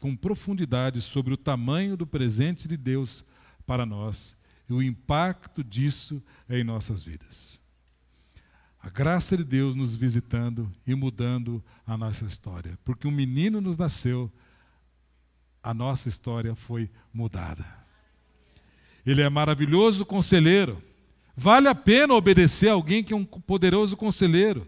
com 0.03 0.17
profundidade 0.17 0.99
sobre 1.01 1.33
o 1.33 1.37
tamanho 1.37 1.95
do 1.95 2.05
presente 2.05 2.67
de 2.67 2.75
Deus 2.75 3.23
para 3.65 3.85
nós 3.85 4.37
e 4.69 4.73
o 4.73 4.83
impacto 4.83 5.63
disso 5.63 6.21
em 6.49 6.61
nossas 6.61 7.01
vidas. 7.01 7.61
A 8.81 8.89
graça 8.89 9.37
de 9.37 9.45
Deus 9.45 9.77
nos 9.77 9.95
visitando 9.95 10.69
e 10.85 10.93
mudando 10.93 11.63
a 11.87 11.95
nossa 11.95 12.25
história, 12.25 12.77
porque 12.83 13.07
um 13.07 13.11
menino 13.11 13.61
nos 13.61 13.77
nasceu, 13.77 14.29
a 15.63 15.73
nossa 15.73 16.09
história 16.09 16.53
foi 16.53 16.91
mudada. 17.13 17.65
Ele 19.05 19.21
é 19.21 19.29
maravilhoso 19.29 20.05
conselheiro 20.05 20.83
Vale 21.33 21.69
a 21.69 21.75
pena 21.75 22.13
obedecer 22.13 22.67
a 22.67 22.73
alguém 22.73 23.01
que 23.01 23.13
é 23.13 23.15
um 23.15 23.23
poderoso 23.23 23.95
conselheiro. 23.95 24.67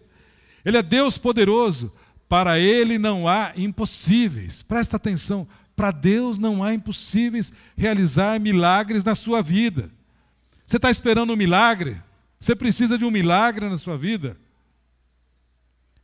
Ele 0.63 0.77
é 0.77 0.81
Deus 0.81 1.17
poderoso. 1.17 1.93
Para 2.27 2.59
ele 2.59 2.97
não 2.97 3.27
há 3.27 3.53
impossíveis. 3.55 4.61
Presta 4.61 4.97
atenção. 4.97 5.47
Para 5.75 5.91
Deus 5.91 6.39
não 6.39 6.63
há 6.63 6.73
impossíveis 6.73 7.53
realizar 7.77 8.39
milagres 8.39 9.03
na 9.03 9.13
sua 9.13 9.41
vida. 9.41 9.91
Você 10.65 10.77
está 10.77 10.89
esperando 10.89 11.33
um 11.33 11.35
milagre? 11.35 12.01
Você 12.39 12.55
precisa 12.55 12.97
de 12.97 13.05
um 13.05 13.11
milagre 13.11 13.69
na 13.69 13.77
sua 13.77 13.97
vida? 13.97 14.37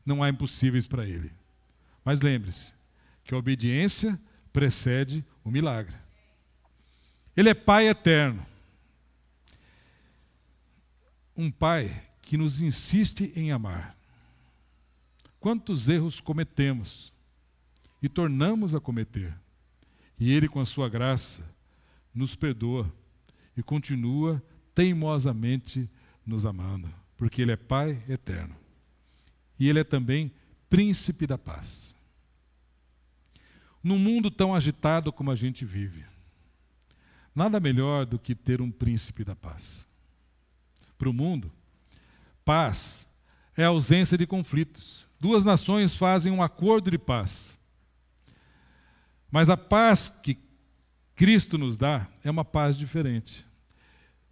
Não 0.05 0.21
há 0.21 0.29
impossíveis 0.29 0.85
para 0.85 1.07
Ele. 1.07 1.31
Mas 2.03 2.21
lembre-se 2.21 2.73
que 3.23 3.33
a 3.33 3.37
obediência 3.37 4.19
precede 4.51 5.23
o 5.43 5.49
milagre. 5.49 5.95
Ele 7.35 7.49
é 7.49 7.53
Pai 7.53 7.87
eterno 7.87 8.45
um 11.35 11.49
pai 11.49 11.89
que 12.21 12.37
nos 12.37 12.61
insiste 12.61 13.31
em 13.35 13.51
amar. 13.51 13.95
Quantos 15.41 15.89
erros 15.89 16.21
cometemos 16.21 17.11
e 17.99 18.07
tornamos 18.07 18.75
a 18.75 18.79
cometer, 18.79 19.35
e 20.19 20.31
Ele, 20.31 20.47
com 20.47 20.59
a 20.59 20.65
Sua 20.65 20.87
graça, 20.87 21.57
nos 22.13 22.35
perdoa 22.35 22.93
e 23.57 23.63
continua 23.63 24.41
teimosamente 24.75 25.89
nos 26.23 26.45
amando, 26.45 26.93
porque 27.17 27.41
Ele 27.41 27.51
é 27.51 27.55
Pai 27.55 28.03
eterno. 28.07 28.55
E 29.59 29.67
Ele 29.67 29.79
é 29.79 29.83
também 29.83 30.31
Príncipe 30.69 31.25
da 31.25 31.39
Paz. 31.39 31.95
Num 33.83 33.97
mundo 33.97 34.29
tão 34.29 34.53
agitado 34.53 35.11
como 35.11 35.31
a 35.31 35.35
gente 35.35 35.65
vive, 35.65 36.05
nada 37.33 37.59
melhor 37.59 38.05
do 38.05 38.19
que 38.19 38.35
ter 38.35 38.61
um 38.61 38.69
Príncipe 38.69 39.23
da 39.23 39.35
Paz 39.35 39.87
para 40.99 41.09
o 41.09 41.13
mundo. 41.13 41.51
Paz 42.45 43.17
é 43.57 43.63
a 43.63 43.69
ausência 43.69 44.15
de 44.15 44.27
conflitos. 44.27 45.09
Duas 45.21 45.45
nações 45.45 45.93
fazem 45.93 46.31
um 46.31 46.41
acordo 46.41 46.89
de 46.89 46.97
paz. 46.97 47.59
Mas 49.29 49.49
a 49.49 49.55
paz 49.55 50.09
que 50.23 50.35
Cristo 51.15 51.59
nos 51.59 51.77
dá 51.77 52.07
é 52.23 52.31
uma 52.31 52.43
paz 52.43 52.75
diferente. 52.75 53.45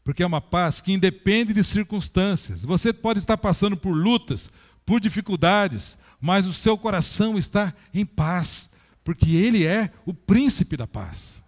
Porque 0.03 0.23
é 0.23 0.25
uma 0.25 0.41
paz 0.41 0.81
que 0.81 0.91
independe 0.91 1.53
de 1.53 1.63
circunstâncias. 1.63 2.63
Você 2.63 2.91
pode 2.91 3.19
estar 3.19 3.37
passando 3.37 3.77
por 3.77 3.91
lutas, 3.91 4.49
por 4.83 4.99
dificuldades, 4.99 5.99
mas 6.19 6.47
o 6.47 6.53
seu 6.53 6.75
coração 6.75 7.37
está 7.37 7.71
em 7.93 8.03
paz, 8.03 8.77
porque 9.03 9.35
Ele 9.35 9.67
é 9.67 9.93
o 10.07 10.13
príncipe 10.13 10.75
da 10.75 10.87
paz. 10.87 11.43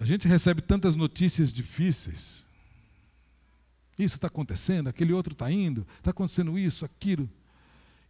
A 0.00 0.06
gente 0.06 0.26
recebe 0.26 0.62
tantas 0.62 0.96
notícias 0.96 1.52
difíceis, 1.52 2.45
isso 3.98 4.16
está 4.16 4.26
acontecendo, 4.26 4.88
aquele 4.88 5.12
outro 5.12 5.32
está 5.32 5.50
indo, 5.50 5.86
está 5.98 6.10
acontecendo 6.10 6.58
isso, 6.58 6.84
aquilo. 6.84 7.28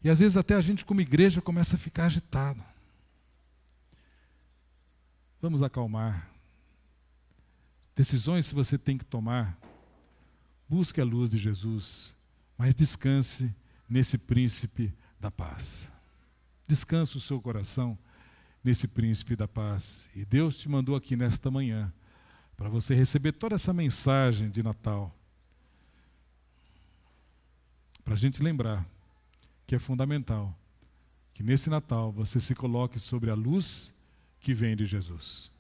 E 0.03 0.11
às 0.11 0.19
vezes 0.19 0.37
até 0.37 0.55
a 0.55 0.61
gente, 0.61 0.85
como 0.85 1.01
igreja, 1.01 1.41
começa 1.41 1.77
a 1.77 1.79
ficar 1.79 2.07
agitado. 2.07 2.63
Vamos 5.41 5.63
acalmar. 5.63 6.31
Decisões, 7.95 8.47
se 8.47 8.55
você 8.55 8.77
tem 8.77 8.99
que 8.99 9.05
tomar, 9.05 9.59
busque 10.69 11.01
a 11.01 11.05
luz 11.05 11.31
de 11.31 11.39
Jesus, 11.39 12.15
mas 12.59 12.75
descanse 12.75 13.55
nesse 13.89 14.19
príncipe 14.19 14.93
da 15.21 15.31
paz. 15.31 15.91
Descanse 16.67 17.17
o 17.17 17.21
seu 17.21 17.41
coração 17.41 17.97
nesse 18.63 18.89
príncipe 18.89 19.37
da 19.37 19.47
paz. 19.47 20.09
E 20.15 20.25
Deus 20.25 20.59
te 20.59 20.69
mandou 20.69 20.97
aqui 20.97 21.15
nesta 21.15 21.51
manhã 21.51 21.93
para 22.57 22.69
você 22.69 22.95
receber 22.95 23.33
toda 23.33 23.55
essa 23.55 23.73
mensagem 23.73 24.51
de 24.51 24.63
Natal 24.63 25.16
para 28.07 28.15
a 28.15 28.17
gente 28.17 28.41
lembrar 28.41 28.87
que 29.67 29.75
é 29.75 29.81
fundamental 29.81 30.57
que 31.35 31.43
nesse 31.43 31.69
Natal 31.69 32.13
você 32.13 32.41
se 32.41 32.55
coloque 32.55 33.01
sobre 33.01 33.31
a 33.31 33.35
luz 33.35 33.93
que 34.39 34.55
vem 34.55 34.77
de 34.77 34.87
Jesus. 34.87 35.51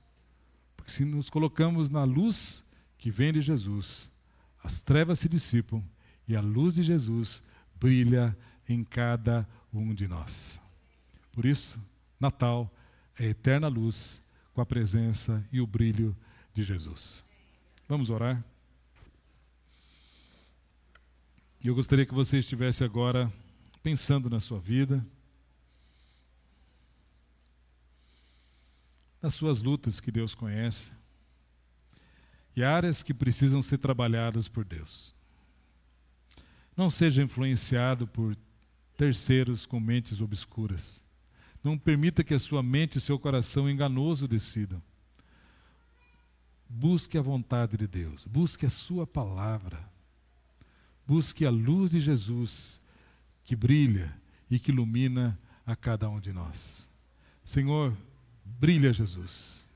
Porque 0.77 0.93
se 0.93 1.05
nos 1.05 1.29
colocamos 1.29 1.91
na 1.91 2.05
luz 2.05 2.71
que 2.99 3.11
vem 3.11 3.33
de 3.33 3.41
Jesus, 3.41 4.13
as 4.63 4.81
trevas 4.81 5.19
se 5.19 5.29
dissipam 5.29 5.83
e 6.29 6.37
a 6.37 6.41
luz 6.41 6.77
de 6.77 6.85
Jesus 6.85 7.43
brilha 7.81 8.35
em 8.69 8.85
cada 8.85 9.45
um 9.75 9.93
de 9.93 10.07
nós. 10.07 10.61
Por 11.33 11.45
isso, 11.45 11.85
Natal 12.21 12.73
é 13.19 13.27
eterna 13.27 13.67
luz 13.67 14.25
com 14.55 14.61
a 14.61 14.67
presença 14.67 15.45
e 15.51 15.61
o 15.61 15.67
brilho 15.67 16.17
de 16.55 16.63
Jesus. 16.63 17.25
Vamos 17.89 18.09
orar? 18.09 18.43
E 21.61 21.69
eu 21.69 21.75
gostaria 21.75 22.07
que 22.07 22.15
você 22.15 22.39
estivesse 22.39 22.85
agora 22.85 23.33
pensando 23.83 24.29
na 24.29 24.41
sua 24.41 24.59
vida, 24.59 25.05
nas 29.21 29.35
suas 29.35 29.63
lutas 29.63 29.99
que 29.99 30.11
Deus 30.11 30.35
conhece 30.35 30.93
e 32.57 32.65
áreas 32.65 33.03
que 33.03 33.13
precisam 33.13 33.61
ser 33.61 33.79
trabalhadas 33.79 34.49
por 34.49 34.65
Deus. 34.65 35.15
Não 36.77 36.89
seja 36.89 37.23
influenciado 37.23 38.07
por 38.07 38.37
terceiros 38.97 39.67
com 39.67 39.79
mentes 39.79 40.21
obscuras. 40.21 41.05
Não 41.63 41.77
permita 41.77 42.25
que 42.25 42.33
a 42.33 42.39
sua 42.39 42.63
mente 42.63 42.97
e 42.97 43.01
seu 43.01 43.19
coração 43.19 43.69
enganoso 43.69 44.27
decidam. 44.27 44.83
Busque 46.69 47.19
a 47.19 47.23
vontade 47.23 47.77
de 47.77 47.87
Deus, 47.87 48.25
busque 48.25 48.67
a 48.67 48.71
sua 48.71 49.07
palavra. 49.07 49.96
Busque 51.07 51.47
a 51.47 51.51
luz 51.51 51.91
de 51.91 52.01
Jesus 52.01 52.81
que 53.45 53.55
brilha 53.55 54.15
e 54.51 54.59
que 54.59 54.71
ilumina 54.71 55.39
a 55.65 55.77
cada 55.77 56.09
um 56.09 56.19
de 56.19 56.33
nós. 56.33 56.91
Senhor, 57.45 57.93
brilha, 58.45 58.93
Jesus. 58.93 59.67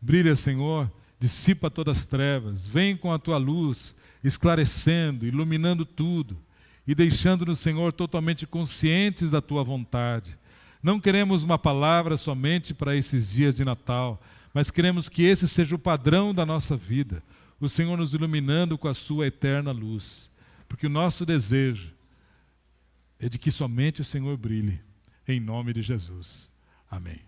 Brilha, 0.00 0.34
Senhor, 0.34 0.90
dissipa 1.18 1.70
todas 1.70 1.98
as 1.98 2.06
trevas. 2.06 2.66
Vem 2.66 2.96
com 2.96 3.12
a 3.12 3.18
tua 3.18 3.36
luz, 3.36 4.00
esclarecendo, 4.22 5.26
iluminando 5.26 5.84
tudo 5.84 6.36
e 6.86 6.94
deixando-nos, 6.94 7.58
Senhor, 7.58 7.92
totalmente 7.92 8.46
conscientes 8.46 9.30
da 9.30 9.40
tua 9.40 9.64
vontade, 9.64 10.38
Não 10.82 11.00
queremos 11.00 11.42
uma 11.42 11.58
palavra 11.58 12.14
somente 12.14 12.74
para 12.74 12.94
esses 12.94 13.32
dias 13.32 13.54
de 13.54 13.64
Natal, 13.64 14.20
mas 14.52 14.70
queremos 14.70 15.08
que 15.08 15.22
esse 15.22 15.48
seja 15.48 15.74
o 15.74 15.78
padrão 15.78 16.34
da 16.34 16.44
nossa 16.44 16.76
vida. 16.76 17.22
O 17.58 17.70
Senhor 17.70 17.96
nos 17.96 18.12
iluminando 18.12 18.76
com 18.76 18.86
a 18.86 18.92
sua 18.92 19.26
eterna 19.26 19.72
luz. 19.72 20.30
Porque 20.74 20.88
o 20.88 20.90
nosso 20.90 21.24
desejo 21.24 21.94
é 23.20 23.28
de 23.28 23.38
que 23.38 23.52
somente 23.52 24.00
o 24.00 24.04
Senhor 24.04 24.36
brilhe. 24.36 24.80
Em 25.26 25.38
nome 25.38 25.72
de 25.72 25.82
Jesus. 25.82 26.50
Amém. 26.90 27.20